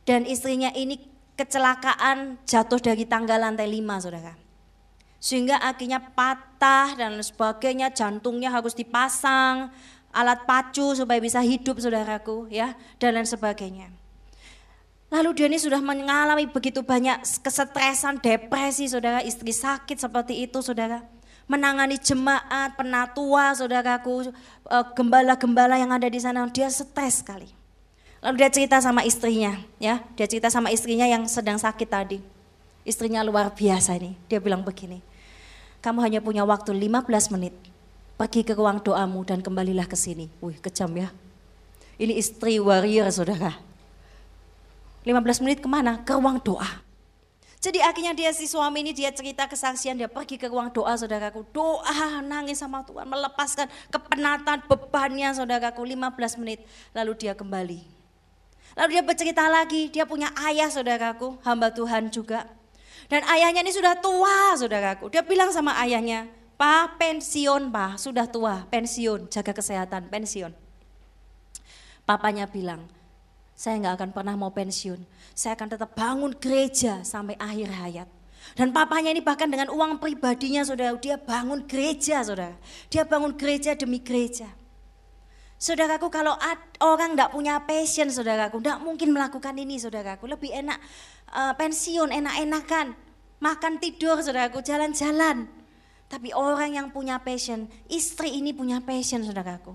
Dan 0.05 0.29
istrinya 0.29 0.69
ini 0.71 1.01
kecelakaan 1.35 2.39
jatuh 2.45 2.79
dari 2.79 3.03
tangga 3.09 3.35
lantai 3.35 3.67
lima, 3.67 3.97
saudara. 3.97 4.37
Sehingga 5.17 5.57
akhirnya 5.57 5.97
patah 5.97 6.93
dan 6.93 7.17
sebagainya, 7.17 7.89
jantungnya 7.89 8.53
harus 8.53 8.77
dipasang, 8.77 9.73
alat 10.15 10.47
pacu 10.47 10.95
supaya 10.95 11.19
bisa 11.19 11.43
hidup 11.43 11.75
saudaraku 11.81 12.47
ya 12.47 12.77
dan 13.01 13.19
lain 13.19 13.27
sebagainya. 13.27 13.91
Lalu 15.11 15.29
dia 15.37 15.47
ini 15.51 15.59
sudah 15.61 15.83
mengalami 15.83 16.49
begitu 16.49 16.81
banyak 16.81 17.21
kesetresan, 17.41 18.17
depresi, 18.21 18.89
saudara, 18.89 19.21
istri 19.21 19.53
sakit 19.53 20.01
seperti 20.01 20.45
itu, 20.45 20.61
saudara. 20.65 21.05
Menangani 21.45 22.01
jemaat, 22.01 22.73
penatua, 22.73 23.53
saudaraku, 23.53 24.33
eh, 24.65 24.85
gembala-gembala 24.97 25.77
yang 25.77 25.93
ada 25.93 26.09
di 26.09 26.17
sana, 26.17 26.49
dia 26.49 26.65
stres 26.73 27.21
sekali. 27.21 27.64
Lalu 28.25 28.41
dia 28.41 28.49
cerita 28.49 28.81
sama 28.81 29.05
istrinya, 29.05 29.53
ya, 29.77 30.01
dia 30.17 30.25
cerita 30.25 30.49
sama 30.49 30.73
istrinya 30.73 31.05
yang 31.05 31.29
sedang 31.29 31.61
sakit 31.61 31.85
tadi. 31.85 32.17
Istrinya 32.81 33.21
luar 33.21 33.53
biasa 33.53 34.01
ini, 34.01 34.17
dia 34.25 34.41
bilang 34.41 34.65
begini, 34.65 35.05
kamu 35.85 36.01
hanya 36.01 36.19
punya 36.25 36.41
waktu 36.41 36.73
15 36.73 37.05
menit 37.38 37.53
pergi 38.17 38.41
ke 38.41 38.57
ruang 38.57 38.81
doamu 38.81 39.21
dan 39.21 39.45
kembalilah 39.45 39.85
ke 39.85 39.93
sini. 39.93 40.25
Wih, 40.41 40.57
kejam 40.57 40.89
ya. 40.97 41.13
Ini 42.01 42.17
istri 42.17 42.57
warrior, 42.57 43.13
saudara. 43.13 43.53
15 45.05 45.45
menit 45.45 45.61
ke 45.61 45.69
mana? 45.69 46.01
Ke 46.01 46.17
ruang 46.17 46.41
doa. 46.41 46.81
Jadi 47.61 47.81
akhirnya 47.81 48.13
dia 48.17 48.33
si 48.33 48.49
suami 48.49 48.81
ini 48.81 48.93
dia 48.93 49.13
cerita 49.13 49.45
kesaksian 49.45 49.97
dia 49.97 50.09
pergi 50.09 50.41
ke 50.41 50.49
ruang 50.49 50.73
doa 50.73 50.97
saudaraku. 50.97 51.45
Doa 51.53 52.25
nangis 52.25 52.57
sama 52.61 52.81
Tuhan 52.81 53.05
melepaskan 53.05 53.69
kepenatan 53.93 54.65
bebannya 54.65 55.29
saudaraku 55.33 55.85
15 55.85 56.41
menit. 56.41 56.65
Lalu 56.93 57.13
dia 57.17 57.33
kembali. 57.38 57.94
Lalu 58.75 58.99
dia 58.99 59.03
bercerita 59.03 59.43
lagi 59.47 59.88
dia 59.88 60.03
punya 60.03 60.31
ayah 60.47 60.67
saudaraku 60.67 61.39
hamba 61.47 61.71
Tuhan 61.71 62.11
juga. 62.11 62.47
Dan 63.07 63.23
ayahnya 63.25 63.63
ini 63.63 63.71
sudah 63.71 63.95
tua 63.99 64.55
saudaraku. 64.59 65.07
Dia 65.09 65.23
bilang 65.23 65.53
sama 65.53 65.77
ayahnya 65.79 66.27
Pak 66.55 66.95
pensiun 66.95 67.67
pak, 67.67 67.99
sudah 67.99 68.31
tua, 68.31 68.63
pensiun, 68.71 69.27
jaga 69.27 69.51
kesehatan, 69.51 70.07
pensiun. 70.07 70.55
Papanya 72.07 72.47
bilang, 72.47 72.88
saya 73.59 73.75
nggak 73.83 73.95
akan 73.99 74.09
pernah 74.15 74.35
mau 74.39 74.55
pensiun. 74.55 75.03
Saya 75.35 75.59
akan 75.59 75.75
tetap 75.75 75.91
bangun 75.99 76.31
gereja 76.31 77.03
sampai 77.03 77.35
akhir 77.35 77.75
hayat. 77.75 78.07
Dan 78.55 78.71
papanya 78.71 79.11
ini 79.11 79.19
bahkan 79.19 79.51
dengan 79.51 79.67
uang 79.67 79.99
pribadinya 79.99 80.63
saudara, 80.63 80.95
dia 80.95 81.19
bangun 81.19 81.67
gereja 81.67 82.23
saudara. 82.23 82.55
Dia 82.88 83.03
bangun 83.03 83.35
gereja 83.35 83.75
demi 83.75 83.99
gereja. 83.99 84.47
Saudaraku 85.65 86.13
kalau 86.13 86.38
orang 86.78 87.17
nggak 87.17 87.34
punya 87.34 87.58
passion 87.65 88.06
saudaraku, 88.13 88.62
nggak 88.62 88.86
mungkin 88.86 89.10
melakukan 89.10 89.58
ini 89.58 89.82
saudaraku. 89.82 90.30
Lebih 90.30 90.54
enak 90.54 90.78
uh, 91.34 91.58
pensiun, 91.58 92.13
enak-enakan. 92.13 92.93
Makan 93.41 93.82
tidur 93.82 94.21
saudaraku, 94.21 94.62
jalan-jalan. 94.62 95.49
Tapi 96.06 96.38
orang 96.38 96.78
yang 96.78 96.88
punya 96.93 97.17
passion, 97.17 97.65
istri 97.89 98.38
ini 98.38 98.54
punya 98.54 98.78
passion 98.78 99.25
saudaraku. 99.25 99.73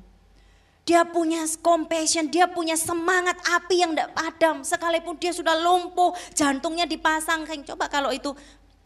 Dia 0.86 1.02
punya 1.10 1.42
compassion, 1.58 2.30
dia 2.30 2.46
punya 2.46 2.78
semangat 2.78 3.42
api 3.50 3.82
yang 3.82 3.90
tidak 3.90 4.14
padam. 4.14 4.62
Sekalipun 4.62 5.18
dia 5.18 5.34
sudah 5.34 5.58
lumpuh, 5.58 6.14
jantungnya 6.38 6.86
dipasang 6.86 7.42
ring. 7.50 7.66
Coba 7.66 7.90
kalau 7.90 8.14
itu 8.14 8.30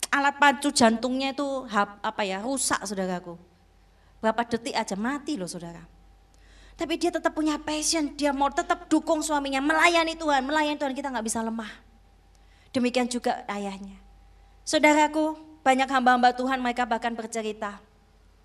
alat 0.08 0.40
pacu 0.40 0.72
jantungnya 0.72 1.36
itu 1.36 1.68
apa 2.00 2.24
ya 2.24 2.40
rusak 2.40 2.80
saudaraku. 2.80 3.36
Berapa 4.24 4.40
detik 4.48 4.72
aja 4.72 4.96
mati 4.96 5.36
loh 5.36 5.44
saudara. 5.44 5.93
Tapi 6.74 6.98
dia 6.98 7.14
tetap 7.14 7.30
punya 7.30 7.54
passion, 7.54 8.10
dia 8.18 8.34
mau 8.34 8.50
tetap 8.50 8.90
dukung 8.90 9.22
suaminya, 9.22 9.62
melayani 9.62 10.18
Tuhan, 10.18 10.42
melayani 10.42 10.74
Tuhan 10.74 10.90
kita 10.90 11.06
nggak 11.06 11.26
bisa 11.26 11.38
lemah. 11.38 11.70
Demikian 12.74 13.06
juga 13.06 13.46
ayahnya. 13.46 13.94
Saudaraku, 14.66 15.38
banyak 15.62 15.86
hamba-hamba 15.86 16.34
Tuhan 16.34 16.58
mereka 16.58 16.82
bahkan 16.82 17.14
bercerita. 17.14 17.78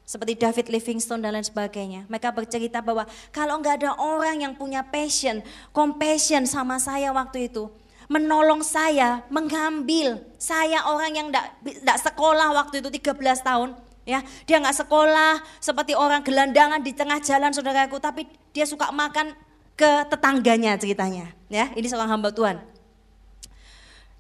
Seperti 0.06 0.38
David 0.38 0.70
Livingstone 0.70 1.22
dan 1.22 1.38
lain 1.38 1.46
sebagainya. 1.46 2.06
Mereka 2.10 2.34
bercerita 2.34 2.82
bahwa 2.82 3.10
kalau 3.34 3.58
nggak 3.62 3.82
ada 3.82 3.92
orang 3.98 4.46
yang 4.46 4.54
punya 4.54 4.86
passion, 4.86 5.42
compassion 5.74 6.46
sama 6.46 6.78
saya 6.78 7.10
waktu 7.10 7.50
itu. 7.50 7.70
Menolong 8.10 8.66
saya, 8.66 9.22
mengambil 9.30 10.18
saya 10.42 10.82
orang 10.90 11.12
yang 11.14 11.28
tidak 11.30 11.98
sekolah 12.02 12.58
waktu 12.58 12.82
itu 12.82 12.90
13 12.90 13.46
tahun. 13.46 13.89
Ya 14.10 14.26
Dia 14.50 14.58
nggak 14.58 14.82
sekolah 14.82 15.62
seperti 15.62 15.94
orang 15.94 16.26
gelandangan 16.26 16.82
di 16.82 16.98
tengah 16.98 17.22
jalan 17.22 17.54
saudaraku. 17.54 18.02
Tapi 18.02 18.26
dia 18.50 18.66
suka 18.66 18.90
makan 18.90 19.38
ke 19.78 20.10
tetangganya 20.10 20.76
ceritanya. 20.82 21.30
ya 21.48 21.70
Ini 21.78 21.86
seorang 21.86 22.18
hamba 22.18 22.34
Tuhan 22.34 22.80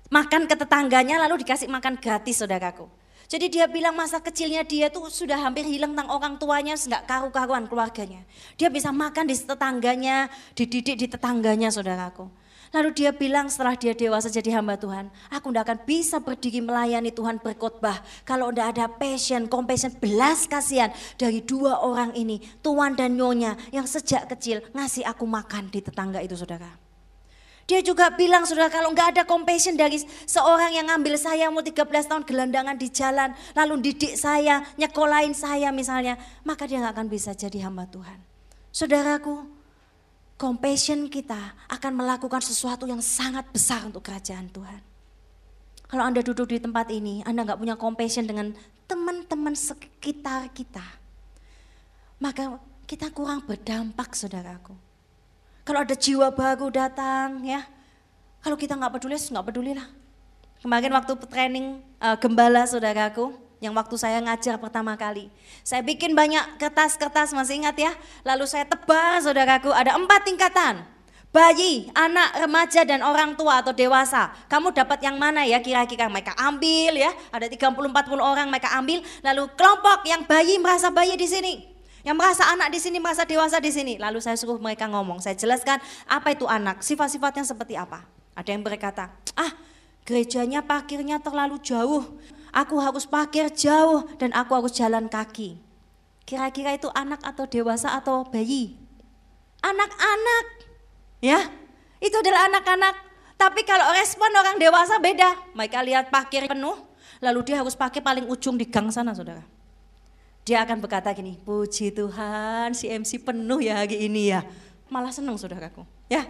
makan 0.09 0.49
ke 0.49 0.55
tetangganya 0.57 1.21
lalu 1.21 1.45
dikasih 1.45 1.69
makan 1.69 2.01
gratis 2.01 2.41
saudaraku. 2.41 2.89
Jadi 3.29 3.45
dia 3.45 3.69
bilang 3.69 3.93
masa 3.93 4.17
kecilnya 4.17 4.65
dia 4.65 4.89
tuh 4.89 5.05
sudah 5.05 5.37
hampir 5.37 5.61
hilang 5.61 5.93
tentang 5.93 6.09
orang 6.09 6.41
tuanya, 6.41 6.73
nggak 6.73 7.05
karu-karuan 7.05 7.69
keluarganya. 7.69 8.25
Dia 8.57 8.73
bisa 8.73 8.89
makan 8.89 9.29
di 9.29 9.37
tetangganya, 9.37 10.33
dididik 10.57 10.97
di 10.97 11.05
tetangganya 11.05 11.69
saudaraku. 11.69 12.25
Lalu 12.69 12.89
dia 12.93 13.09
bilang 13.09 13.49
setelah 13.49 13.73
dia 13.73 13.97
dewasa 13.97 14.29
jadi 14.29 14.61
hamba 14.61 14.77
Tuhan, 14.77 15.09
aku 15.33 15.49
tidak 15.49 15.63
akan 15.65 15.79
bisa 15.89 16.21
berdiri 16.21 16.61
melayani 16.61 17.09
Tuhan 17.09 17.41
berkhotbah 17.41 17.97
kalau 18.21 18.53
tidak 18.53 18.77
ada 18.77 18.85
passion, 18.85 19.49
compassion, 19.49 19.89
belas 19.97 20.45
kasihan 20.45 20.93
dari 21.17 21.41
dua 21.41 21.81
orang 21.81 22.13
ini, 22.13 22.37
tuan 22.61 22.93
dan 22.93 23.17
nyonya 23.17 23.57
yang 23.73 23.89
sejak 23.89 24.29
kecil 24.29 24.61
ngasih 24.77 25.01
aku 25.01 25.25
makan 25.25 25.73
di 25.73 25.81
tetangga 25.81 26.21
itu 26.21 26.37
saudara. 26.37 26.69
Dia 27.65 27.81
juga 27.85 28.13
bilang, 28.13 28.45
saudara 28.45 28.69
kalau 28.69 28.93
nggak 28.93 29.17
ada 29.17 29.23
compassion 29.25 29.77
dari 29.77 30.01
seorang 30.25 30.73
yang 30.73 30.89
ngambil 30.89 31.17
saya 31.21 31.49
mau 31.53 31.61
13 31.65 31.85
tahun 31.85 32.25
gelandangan 32.25 32.77
di 32.77 32.89
jalan, 32.89 33.29
lalu 33.53 33.93
didik 33.93 34.13
saya, 34.13 34.61
nyekolahin 34.77 35.33
saya 35.33 35.69
misalnya, 35.73 36.17
maka 36.45 36.69
dia 36.69 36.81
nggak 36.81 36.93
akan 36.97 37.07
bisa 37.09 37.33
jadi 37.33 37.69
hamba 37.69 37.85
Tuhan. 37.89 38.17
Saudaraku, 38.73 39.58
compassion 40.39 41.11
kita 41.11 41.51
akan 41.67 41.99
melakukan 41.99 42.39
sesuatu 42.39 42.87
yang 42.87 43.03
sangat 43.03 43.43
besar 43.51 43.83
untuk 43.83 44.07
kerajaan 44.07 44.47
Tuhan. 44.47 44.79
Kalau 45.91 46.03
Anda 46.07 46.23
duduk 46.23 46.47
di 46.47 46.63
tempat 46.63 46.87
ini, 46.95 47.19
Anda 47.27 47.43
nggak 47.43 47.59
punya 47.59 47.75
compassion 47.75 48.23
dengan 48.23 48.55
teman-teman 48.87 49.51
sekitar 49.51 50.47
kita, 50.55 50.85
maka 52.23 52.55
kita 52.87 53.11
kurang 53.11 53.43
berdampak 53.43 54.15
saudaraku. 54.15 54.73
Kalau 55.67 55.83
ada 55.83 55.93
jiwa 55.93 56.31
baru 56.31 56.71
datang 56.71 57.43
ya, 57.43 57.67
kalau 58.39 58.55
kita 58.55 58.79
nggak 58.79 58.95
peduli, 58.95 59.19
nggak 59.19 59.45
peduli 59.45 59.71
lah. 59.75 59.87
Kemarin 60.63 60.95
waktu 60.95 61.13
training 61.27 61.83
uh, 61.99 62.15
gembala 62.15 62.63
saudaraku, 62.63 63.35
yang 63.59 63.75
waktu 63.75 63.95
saya 63.99 64.23
ngajar 64.23 64.55
pertama 64.55 64.95
kali. 64.95 65.27
Saya 65.67 65.83
bikin 65.83 66.15
banyak 66.15 66.59
kertas-kertas, 66.59 67.35
masih 67.35 67.59
ingat 67.59 67.75
ya? 67.75 67.91
Lalu 68.23 68.47
saya 68.47 68.63
tebar 68.63 69.19
saudaraku, 69.19 69.71
ada 69.75 69.99
empat 69.99 70.23
tingkatan. 70.23 70.83
Bayi, 71.29 71.93
anak, 71.93 72.41
remaja, 72.41 72.81
dan 72.81 73.05
orang 73.05 73.37
tua 73.37 73.61
atau 73.61 73.69
dewasa. 73.69 74.33
Kamu 74.49 74.73
dapat 74.73 74.97
yang 75.05 75.21
mana 75.21 75.45
ya 75.45 75.61
kira-kira 75.61 76.09
mereka 76.09 76.33
ambil 76.41 76.97
ya. 76.97 77.13
Ada 77.29 77.45
30-40 77.45 78.17
orang 78.17 78.49
mereka 78.49 78.73
ambil. 78.73 79.05
Lalu 79.21 79.45
kelompok 79.53 80.09
yang 80.09 80.25
bayi 80.25 80.57
merasa 80.57 80.89
bayi 80.89 81.13
di 81.13 81.29
sini. 81.29 81.69
Yang 82.01 82.15
merasa 82.17 82.43
anak 82.49 82.73
di 82.73 82.79
sini, 82.81 82.97
merasa 82.97 83.29
dewasa 83.29 83.61
di 83.61 83.69
sini. 83.69 84.01
Lalu 84.01 84.23
saya 84.23 84.39
suruh 84.39 84.57
mereka 84.57 84.87
ngomong, 84.87 85.19
saya 85.19 85.35
jelaskan 85.35 85.77
apa 86.07 86.31
itu 86.31 86.47
anak, 86.47 86.81
sifat-sifatnya 86.81 87.45
seperti 87.45 87.75
apa. 87.75 88.07
Ada 88.33 88.55
yang 88.55 88.63
berkata, 88.63 89.11
ah 89.35 89.51
gerejanya 90.07 90.63
parkirnya 90.63 91.19
terlalu 91.19 91.59
jauh, 91.59 92.07
aku 92.53 92.77
harus 92.81 93.05
parkir 93.05 93.49
jauh 93.53 94.05
dan 94.17 94.33
aku 94.33 94.55
harus 94.55 94.73
jalan 94.73 95.09
kaki. 95.09 95.59
Kira-kira 96.23 96.77
itu 96.77 96.89
anak 96.93 97.25
atau 97.25 97.49
dewasa 97.49 97.97
atau 97.97 98.21
bayi? 98.27 98.77
Anak-anak, 99.65 100.45
ya. 101.19 101.49
Itu 101.99 102.21
adalah 102.21 102.47
anak-anak. 102.47 102.95
Tapi 103.35 103.65
kalau 103.65 103.91
respon 103.95 104.29
orang 104.35 104.61
dewasa 104.61 105.01
beda. 105.01 105.35
Mereka 105.57 105.79
lihat 105.83 106.05
parkir 106.13 106.45
penuh, 106.45 106.77
lalu 107.23 107.39
dia 107.49 107.59
harus 107.59 107.73
pakai 107.73 107.99
paling 107.99 108.29
ujung 108.29 108.55
di 108.55 108.67
gang 108.67 108.91
sana 108.93 109.11
saudara. 109.17 109.43
Dia 110.47 110.63
akan 110.63 110.79
berkata 110.81 111.11
gini, 111.11 111.37
puji 111.41 111.91
Tuhan 111.91 112.73
si 112.73 112.87
MC 112.87 113.21
penuh 113.21 113.59
ya 113.59 113.83
hari 113.83 114.07
ini 114.07 114.33
ya. 114.33 114.41
Malah 114.89 115.13
senang 115.13 115.37
saudaraku. 115.37 115.85
Ya, 116.09 116.25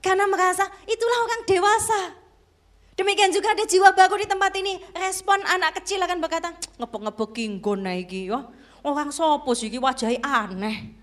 karena 0.00 0.24
merasa 0.28 0.64
itulah 0.88 1.18
orang 1.28 1.42
dewasa. 1.44 2.00
Demikian 3.00 3.32
juga 3.32 3.56
ada 3.56 3.64
jiwa 3.64 3.96
baru 3.96 4.20
di 4.20 4.28
tempat 4.28 4.52
ini. 4.60 4.76
Respon 4.92 5.40
anak 5.48 5.80
kecil 5.80 6.04
akan 6.04 6.20
berkata, 6.20 6.52
ngebek-ngebek 6.76 7.30
kinggon 7.32 7.88
iki 7.88 8.28
ya. 8.28 8.44
Orang 8.84 9.08
sopo 9.08 9.56
sih 9.56 9.72
wajahnya 9.72 10.20
aneh. 10.20 11.00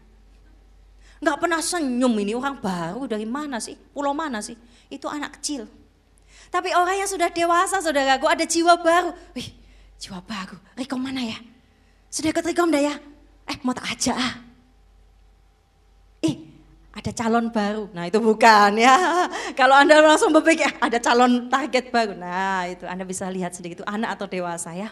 Enggak 1.17 1.41
pernah 1.41 1.57
senyum 1.57 2.13
ini 2.21 2.37
orang 2.37 2.61
baru 2.61 3.09
dari 3.09 3.25
mana 3.25 3.57
sih? 3.57 3.73
Pulau 3.73 4.13
mana 4.13 4.45
sih? 4.45 4.53
Itu 4.93 5.09
anak 5.09 5.41
kecil. 5.41 5.65
Tapi 6.53 6.69
orang 6.77 7.01
yang 7.01 7.09
sudah 7.09 7.33
dewasa 7.33 7.81
saudaraku 7.81 8.29
ada 8.29 8.45
jiwa 8.45 8.77
baru. 8.77 9.17
Wih 9.33 9.57
jiwa 9.97 10.21
baru. 10.21 10.61
Rikom 10.77 11.01
mana 11.01 11.25
ya? 11.25 11.37
Sudah 12.13 12.29
ikut 12.29 12.45
Rikom 12.45 12.69
dah 12.69 12.93
ya? 12.93 12.95
Eh 13.49 13.57
mau 13.65 13.73
tak 13.73 13.97
aja 13.97 14.13
ah. 14.13 14.33
Ada 16.97 17.13
calon 17.13 17.53
baru. 17.53 17.93
Nah 17.93 18.09
itu 18.09 18.17
bukan 18.17 18.73
ya. 18.81 18.97
Kalau 19.59 19.77
Anda 19.77 20.01
langsung 20.01 20.33
berpikir 20.33 20.81
ada 20.81 20.97
calon 20.97 21.45
target 21.45 21.93
baru. 21.93 22.17
Nah 22.17 22.65
itu 22.65 22.89
Anda 22.89 23.05
bisa 23.05 23.29
lihat 23.29 23.53
sedikit 23.53 23.81
itu 23.81 23.85
anak 23.85 24.17
atau 24.17 24.25
dewasa 24.25 24.73
ya. 24.73 24.89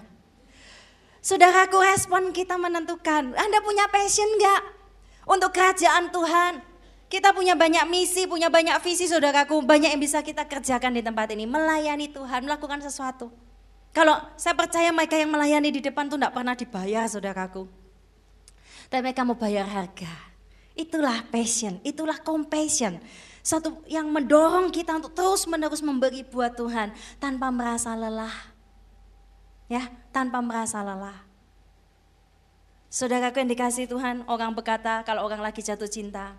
Saudaraku 1.25 1.81
respon 1.81 2.29
kita 2.29 2.61
menentukan. 2.61 3.33
Anda 3.33 3.57
punya 3.65 3.89
passion 3.89 4.29
enggak? 4.37 4.75
untuk 5.29 5.51
kerajaan 5.51 6.13
Tuhan. 6.13 6.53
Kita 7.05 7.37
punya 7.37 7.53
banyak 7.53 7.85
misi, 7.85 8.25
punya 8.25 8.49
banyak 8.49 8.81
visi 8.81 9.05
saudaraku, 9.05 9.61
banyak 9.61 9.93
yang 9.93 10.01
bisa 10.01 10.25
kita 10.25 10.41
kerjakan 10.49 10.97
di 10.97 11.05
tempat 11.05 11.29
ini. 11.37 11.45
Melayani 11.45 12.09
Tuhan, 12.09 12.49
melakukan 12.49 12.81
sesuatu. 12.81 13.29
Kalau 13.93 14.17
saya 14.35 14.57
percaya 14.57 14.89
mereka 14.89 15.15
yang 15.15 15.29
melayani 15.29 15.69
di 15.69 15.81
depan 15.85 16.09
tuh 16.09 16.17
tidak 16.17 16.33
pernah 16.33 16.57
dibayar 16.57 17.05
saudaraku. 17.05 17.69
Tapi 18.89 19.01
mereka 19.05 19.21
mau 19.21 19.37
bayar 19.37 19.69
harga. 19.69 20.34
Itulah 20.75 21.23
passion, 21.31 21.79
itulah 21.87 22.19
compassion. 22.19 22.99
Satu 23.39 23.79
yang 23.87 24.11
mendorong 24.11 24.67
kita 24.75 24.99
untuk 24.99 25.15
terus 25.15 25.47
menerus 25.47 25.79
memberi 25.79 26.27
buat 26.27 26.51
Tuhan 26.53 26.91
tanpa 27.17 27.47
merasa 27.47 27.95
lelah. 27.95 28.33
Ya, 29.71 29.87
tanpa 30.11 30.43
merasa 30.43 30.83
lelah. 30.83 31.25
Saudaraku 32.91 33.43
yang 33.43 33.51
dikasih 33.51 33.87
Tuhan, 33.87 34.27
orang 34.27 34.51
berkata 34.55 35.03
kalau 35.03 35.23
orang 35.23 35.39
lagi 35.39 35.63
jatuh 35.63 35.87
cinta, 35.87 36.35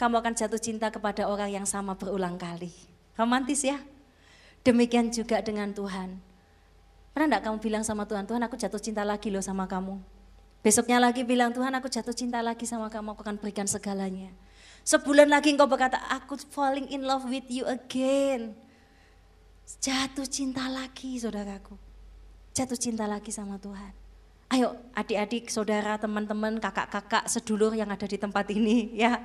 kamu 0.00 0.20
akan 0.24 0.32
jatuh 0.32 0.60
cinta 0.60 0.88
kepada 0.88 1.28
orang 1.28 1.52
yang 1.52 1.66
sama 1.68 1.92
berulang 1.92 2.40
kali. 2.40 2.72
Romantis 3.16 3.64
ya? 3.64 3.80
Demikian 4.64 5.12
juga 5.12 5.40
dengan 5.44 5.72
Tuhan. 5.72 6.20
Pernah 7.12 7.26
enggak 7.26 7.42
kamu 7.48 7.56
bilang 7.60 7.84
sama 7.84 8.08
Tuhan, 8.08 8.24
Tuhan 8.24 8.40
aku 8.44 8.56
jatuh 8.56 8.80
cinta 8.80 9.04
lagi 9.04 9.28
loh 9.28 9.44
sama 9.44 9.68
kamu. 9.68 10.19
Besoknya 10.60 11.00
lagi 11.00 11.24
bilang, 11.24 11.56
Tuhan 11.56 11.72
aku 11.72 11.88
jatuh 11.88 12.12
cinta 12.12 12.44
lagi 12.44 12.68
sama 12.68 12.92
kamu, 12.92 13.16
aku 13.16 13.24
akan 13.24 13.40
berikan 13.40 13.64
segalanya. 13.64 14.28
Sebulan 14.84 15.32
lagi 15.32 15.56
engkau 15.56 15.64
berkata, 15.64 15.96
aku 16.12 16.36
falling 16.52 16.88
in 16.92 17.04
love 17.04 17.24
with 17.28 17.48
you 17.48 17.64
again. 17.64 18.52
Jatuh 19.80 20.28
cinta 20.28 20.68
lagi 20.68 21.16
saudaraku. 21.16 21.78
Jatuh 22.52 22.76
cinta 22.76 23.08
lagi 23.08 23.32
sama 23.32 23.56
Tuhan. 23.56 23.94
Ayo 24.50 24.74
adik-adik, 24.98 25.46
saudara, 25.46 25.94
teman-teman, 25.94 26.58
kakak-kakak, 26.58 27.30
sedulur 27.30 27.70
yang 27.70 27.88
ada 27.88 28.02
di 28.02 28.18
tempat 28.18 28.50
ini 28.50 28.98
ya. 28.98 29.22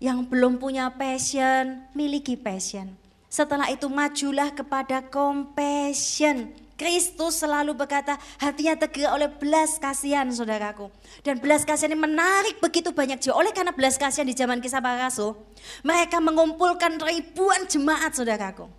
Yang 0.00 0.32
belum 0.32 0.56
punya 0.56 0.88
passion, 0.96 1.84
miliki 1.92 2.34
passion. 2.34 2.96
Setelah 3.28 3.68
itu 3.68 3.84
majulah 3.86 4.48
kepada 4.50 5.04
compassion. 5.04 6.48
Kristus 6.78 7.42
selalu 7.42 7.74
berkata 7.74 8.14
hatinya 8.38 8.78
tegak 8.78 9.10
oleh 9.10 9.26
belas 9.26 9.82
kasihan 9.82 10.30
saudaraku. 10.30 10.86
Dan 11.26 11.42
belas 11.42 11.66
kasihan 11.66 11.90
ini 11.90 11.98
menarik 11.98 12.62
begitu 12.62 12.94
banyak 12.94 13.18
jiwa. 13.18 13.34
Oleh 13.34 13.50
karena 13.50 13.74
belas 13.74 13.98
kasihan 13.98 14.22
di 14.22 14.38
zaman 14.38 14.62
kisah 14.62 14.78
para 14.78 15.10
rasul. 15.10 15.34
Mereka 15.82 16.22
mengumpulkan 16.22 17.02
ribuan 17.02 17.66
jemaat 17.66 18.14
saudaraku. 18.14 18.70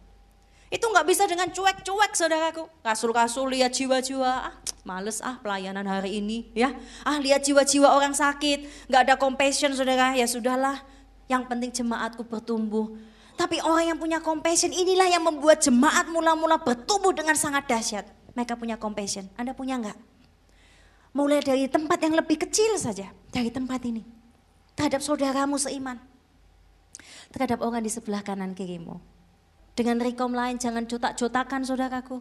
Itu 0.71 0.87
nggak 0.87 1.05
bisa 1.11 1.27
dengan 1.27 1.51
cuek-cuek 1.51 2.15
saudaraku. 2.15 2.71
Kasul-kasul 2.85 3.51
lihat 3.51 3.75
jiwa-jiwa, 3.75 4.31
ah, 4.47 4.55
males 4.87 5.19
ah 5.19 5.35
pelayanan 5.43 5.83
hari 5.83 6.23
ini 6.23 6.47
ya. 6.55 6.71
Ah 7.03 7.19
lihat 7.19 7.43
jiwa-jiwa 7.43 7.89
orang 7.99 8.15
sakit, 8.15 8.87
nggak 8.87 9.01
ada 9.11 9.15
compassion 9.19 9.75
saudara, 9.75 10.15
ya 10.15 10.23
sudahlah. 10.23 10.79
Yang 11.27 11.43
penting 11.51 11.71
jemaatku 11.75 12.23
bertumbuh. 12.23 12.95
Tapi 13.39 13.63
orang 13.63 13.95
yang 13.95 13.97
punya 13.97 14.19
compassion 14.19 14.75
inilah 14.75 15.07
yang 15.07 15.23
membuat 15.23 15.63
jemaat 15.63 16.11
mula-mula 16.11 16.59
bertumbuh 16.59 17.15
dengan 17.15 17.39
sangat 17.39 17.71
dahsyat. 17.71 18.03
Mereka 18.35 18.59
punya 18.59 18.75
compassion, 18.75 19.31
Anda 19.39 19.55
punya 19.55 19.79
nggak? 19.79 19.95
Mulai 21.15 21.39
dari 21.39 21.65
tempat 21.71 22.03
yang 22.03 22.19
lebih 22.19 22.35
kecil 22.35 22.75
saja, 22.75 23.07
dari 23.31 23.47
tempat 23.47 23.79
ini. 23.87 24.03
Terhadap 24.75 24.99
saudaramu 24.99 25.55
seiman. 25.55 25.95
Terhadap 27.31 27.63
orang 27.63 27.79
di 27.79 27.91
sebelah 27.91 28.19
kanan 28.19 28.51
kirimu 28.51 28.99
dengan 29.79 29.95
rekom 30.03 30.35
lain 30.35 30.59
jangan 30.59 30.83
jotak-jotakan 30.83 31.63
saudaraku. 31.63 32.19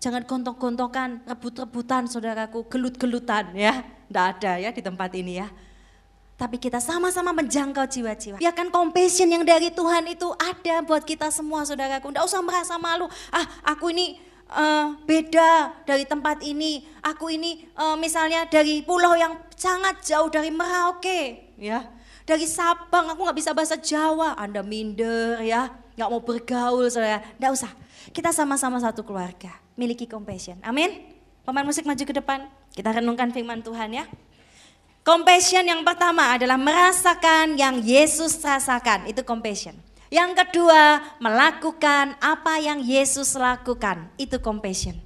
Jangan 0.00 0.24
gontok-gontokan, 0.24 1.20
rebut-rebutan 1.28 2.08
saudaraku, 2.08 2.64
gelut-gelutan 2.72 3.52
ya. 3.52 3.84
Tidak 4.08 4.24
ada 4.24 4.52
ya 4.56 4.72
di 4.72 4.80
tempat 4.80 5.12
ini 5.12 5.36
ya. 5.36 5.52
Tapi 6.34 6.58
kita 6.58 6.82
sama-sama 6.82 7.30
menjangkau 7.30 7.86
jiwa-jiwa. 7.86 8.42
Ya 8.42 8.50
kan 8.50 8.66
compassion 8.74 9.30
yang 9.30 9.46
dari 9.46 9.70
Tuhan 9.70 10.02
itu 10.10 10.26
ada 10.34 10.82
buat 10.82 11.06
kita 11.06 11.30
semua 11.30 11.62
saudaraku. 11.62 12.10
Tidak 12.10 12.26
usah 12.26 12.42
merasa 12.42 12.74
malu. 12.74 13.06
Ah 13.30 13.46
aku 13.62 13.94
ini 13.94 14.18
uh, 14.50 14.98
beda 15.06 15.70
dari 15.86 16.02
tempat 16.02 16.42
ini. 16.42 16.82
Aku 17.06 17.30
ini 17.30 17.70
uh, 17.78 17.94
misalnya 17.94 18.50
dari 18.50 18.82
pulau 18.82 19.14
yang 19.14 19.38
sangat 19.54 20.02
jauh 20.02 20.26
dari 20.26 20.50
Merauke. 20.50 21.54
ya 21.54 21.86
Dari 22.26 22.50
Sabang 22.50 23.14
aku 23.14 23.20
nggak 23.30 23.38
bisa 23.38 23.54
bahasa 23.54 23.78
Jawa. 23.78 24.34
Anda 24.34 24.66
minder 24.66 25.38
ya 25.38 25.70
nggak 25.94 26.08
mau 26.10 26.18
bergaul 26.18 26.90
saudara. 26.90 27.22
Nggak 27.38 27.52
usah. 27.54 27.70
Kita 28.10 28.34
sama-sama 28.34 28.82
satu 28.82 29.06
keluarga. 29.06 29.54
Miliki 29.78 30.10
compassion. 30.10 30.58
Amin. 30.66 31.14
Pemain 31.46 31.62
musik 31.62 31.86
maju 31.86 32.02
ke 32.02 32.14
depan. 32.14 32.50
Kita 32.74 32.90
renungkan 32.90 33.30
firman 33.30 33.62
Tuhan 33.62 33.94
ya. 33.94 34.04
Compassion 35.04 35.68
yang 35.68 35.84
pertama 35.84 36.32
adalah 36.32 36.56
merasakan 36.56 37.60
yang 37.60 37.84
Yesus 37.84 38.40
rasakan. 38.40 39.04
Itu 39.04 39.20
compassion. 39.20 39.76
Yang 40.08 40.40
kedua, 40.40 41.04
melakukan 41.20 42.16
apa 42.24 42.56
yang 42.56 42.80
Yesus 42.80 43.36
lakukan. 43.36 44.08
Itu 44.16 44.40
compassion. 44.40 44.96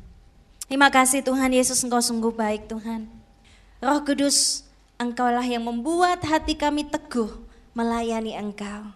Terima 0.70 0.86
kasih 0.86 1.26
Tuhan 1.26 1.50
Yesus, 1.50 1.82
Engkau 1.82 1.98
sungguh 1.98 2.30
baik 2.30 2.70
Tuhan. 2.70 3.10
Roh 3.82 3.98
Kudus, 4.06 4.62
Engkaulah 5.02 5.42
yang 5.42 5.66
membuat 5.66 6.22
hati 6.22 6.54
kami 6.54 6.86
teguh 6.86 7.34
melayani 7.74 8.38
Engkau. 8.38 8.94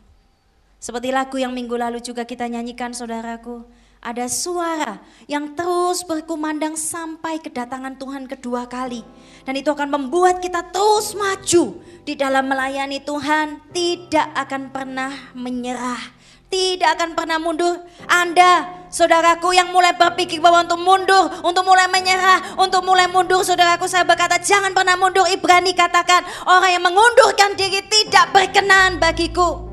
Seperti 0.79 1.11
lagu 1.11 1.35
yang 1.35 1.51
minggu 1.51 1.75
lalu 1.75 1.99
juga 1.99 2.23
kita 2.23 2.47
nyanyikan 2.47 2.95
saudaraku. 2.95 3.67
Ada 4.03 4.27
suara 4.27 4.99
yang 5.31 5.55
terus 5.55 6.03
berkumandang 6.03 6.75
sampai 6.75 7.39
kedatangan 7.39 7.95
Tuhan 7.95 8.27
kedua 8.27 8.67
kali. 8.67 9.07
Dan 9.47 9.55
itu 9.55 9.71
akan 9.71 9.95
membuat 9.95 10.43
kita 10.43 10.75
terus 10.75 11.15
maju 11.15 11.79
di 12.03 12.19
dalam 12.19 12.51
melayani 12.51 12.99
Tuhan. 12.99 13.63
Tidak 13.71 14.35
akan 14.35 14.75
pernah 14.75 15.31
menyerah. 15.39 16.03
Tidak 16.51 16.99
akan 16.99 17.15
pernah 17.15 17.39
mundur. 17.39 17.79
Anda, 18.11 18.67
saudaraku 18.91 19.55
yang 19.55 19.71
mulai 19.71 19.95
berpikir 19.95 20.43
bahwa 20.43 20.67
untuk 20.67 20.83
mundur, 20.83 21.31
untuk 21.47 21.63
mulai 21.63 21.87
menyerah, 21.87 22.59
untuk 22.59 22.83
mulai 22.83 23.07
mundur, 23.07 23.47
saudaraku 23.47 23.87
saya 23.87 24.03
berkata 24.03 24.43
jangan 24.43 24.75
pernah 24.75 24.99
mundur. 24.99 25.31
Ibrani 25.31 25.79
katakan 25.79 26.27
orang 26.45 26.75
yang 26.75 26.83
mengundurkan 26.83 27.55
diri 27.55 27.87
tidak 27.87 28.35
berkenan 28.35 28.99
bagiku 28.99 29.71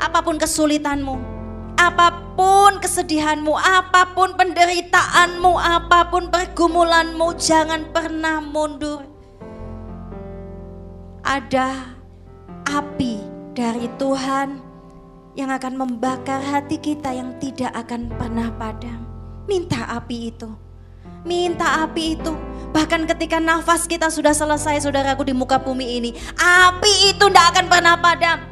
apa 0.00 0.24
pun 0.24 0.40
kesulitanmu, 0.40 1.14
apa 1.80 2.36
pun 2.36 2.76
kesedihanmu, 2.76 3.56
apa 3.56 4.12
pun 4.12 4.36
penderitaanmu, 4.36 5.56
apa 5.56 6.12
pun 6.12 6.28
pergumulanmu, 6.28 7.32
jangan 7.40 7.88
pernah 7.88 8.44
mundur. 8.44 9.08
Ada 11.24 11.96
api 12.68 13.24
dari 13.56 13.88
Tuhan 13.96 14.60
yang 15.32 15.48
akan 15.48 15.80
membakar 15.80 16.44
hati 16.44 16.76
kita 16.76 17.16
yang 17.16 17.32
tidak 17.40 17.72
akan 17.72 18.12
pernah 18.12 18.52
padam. 18.60 19.08
Minta 19.48 19.88
api 19.88 20.36
itu. 20.36 20.52
Minta 21.24 21.88
api 21.88 22.20
itu. 22.20 22.32
Bahkan 22.76 23.08
ketika 23.08 23.40
nafas 23.40 23.88
kita 23.88 24.12
sudah 24.12 24.36
selesai 24.36 24.84
saudaraku 24.84 25.24
di 25.24 25.32
muka 25.32 25.56
bumi 25.56 25.96
ini. 25.96 26.10
Api 26.36 27.16
itu 27.16 27.24
tidak 27.24 27.56
akan 27.56 27.66
pernah 27.72 27.96
padam 27.96 28.49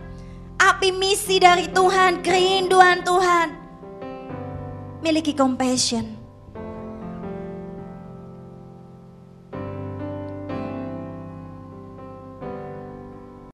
api 0.58 0.90
misi 0.90 1.38
dari 1.38 1.70
Tuhan, 1.70 2.20
kerinduan 2.20 3.06
Tuhan. 3.06 3.48
Miliki 4.98 5.32
compassion. 5.32 6.17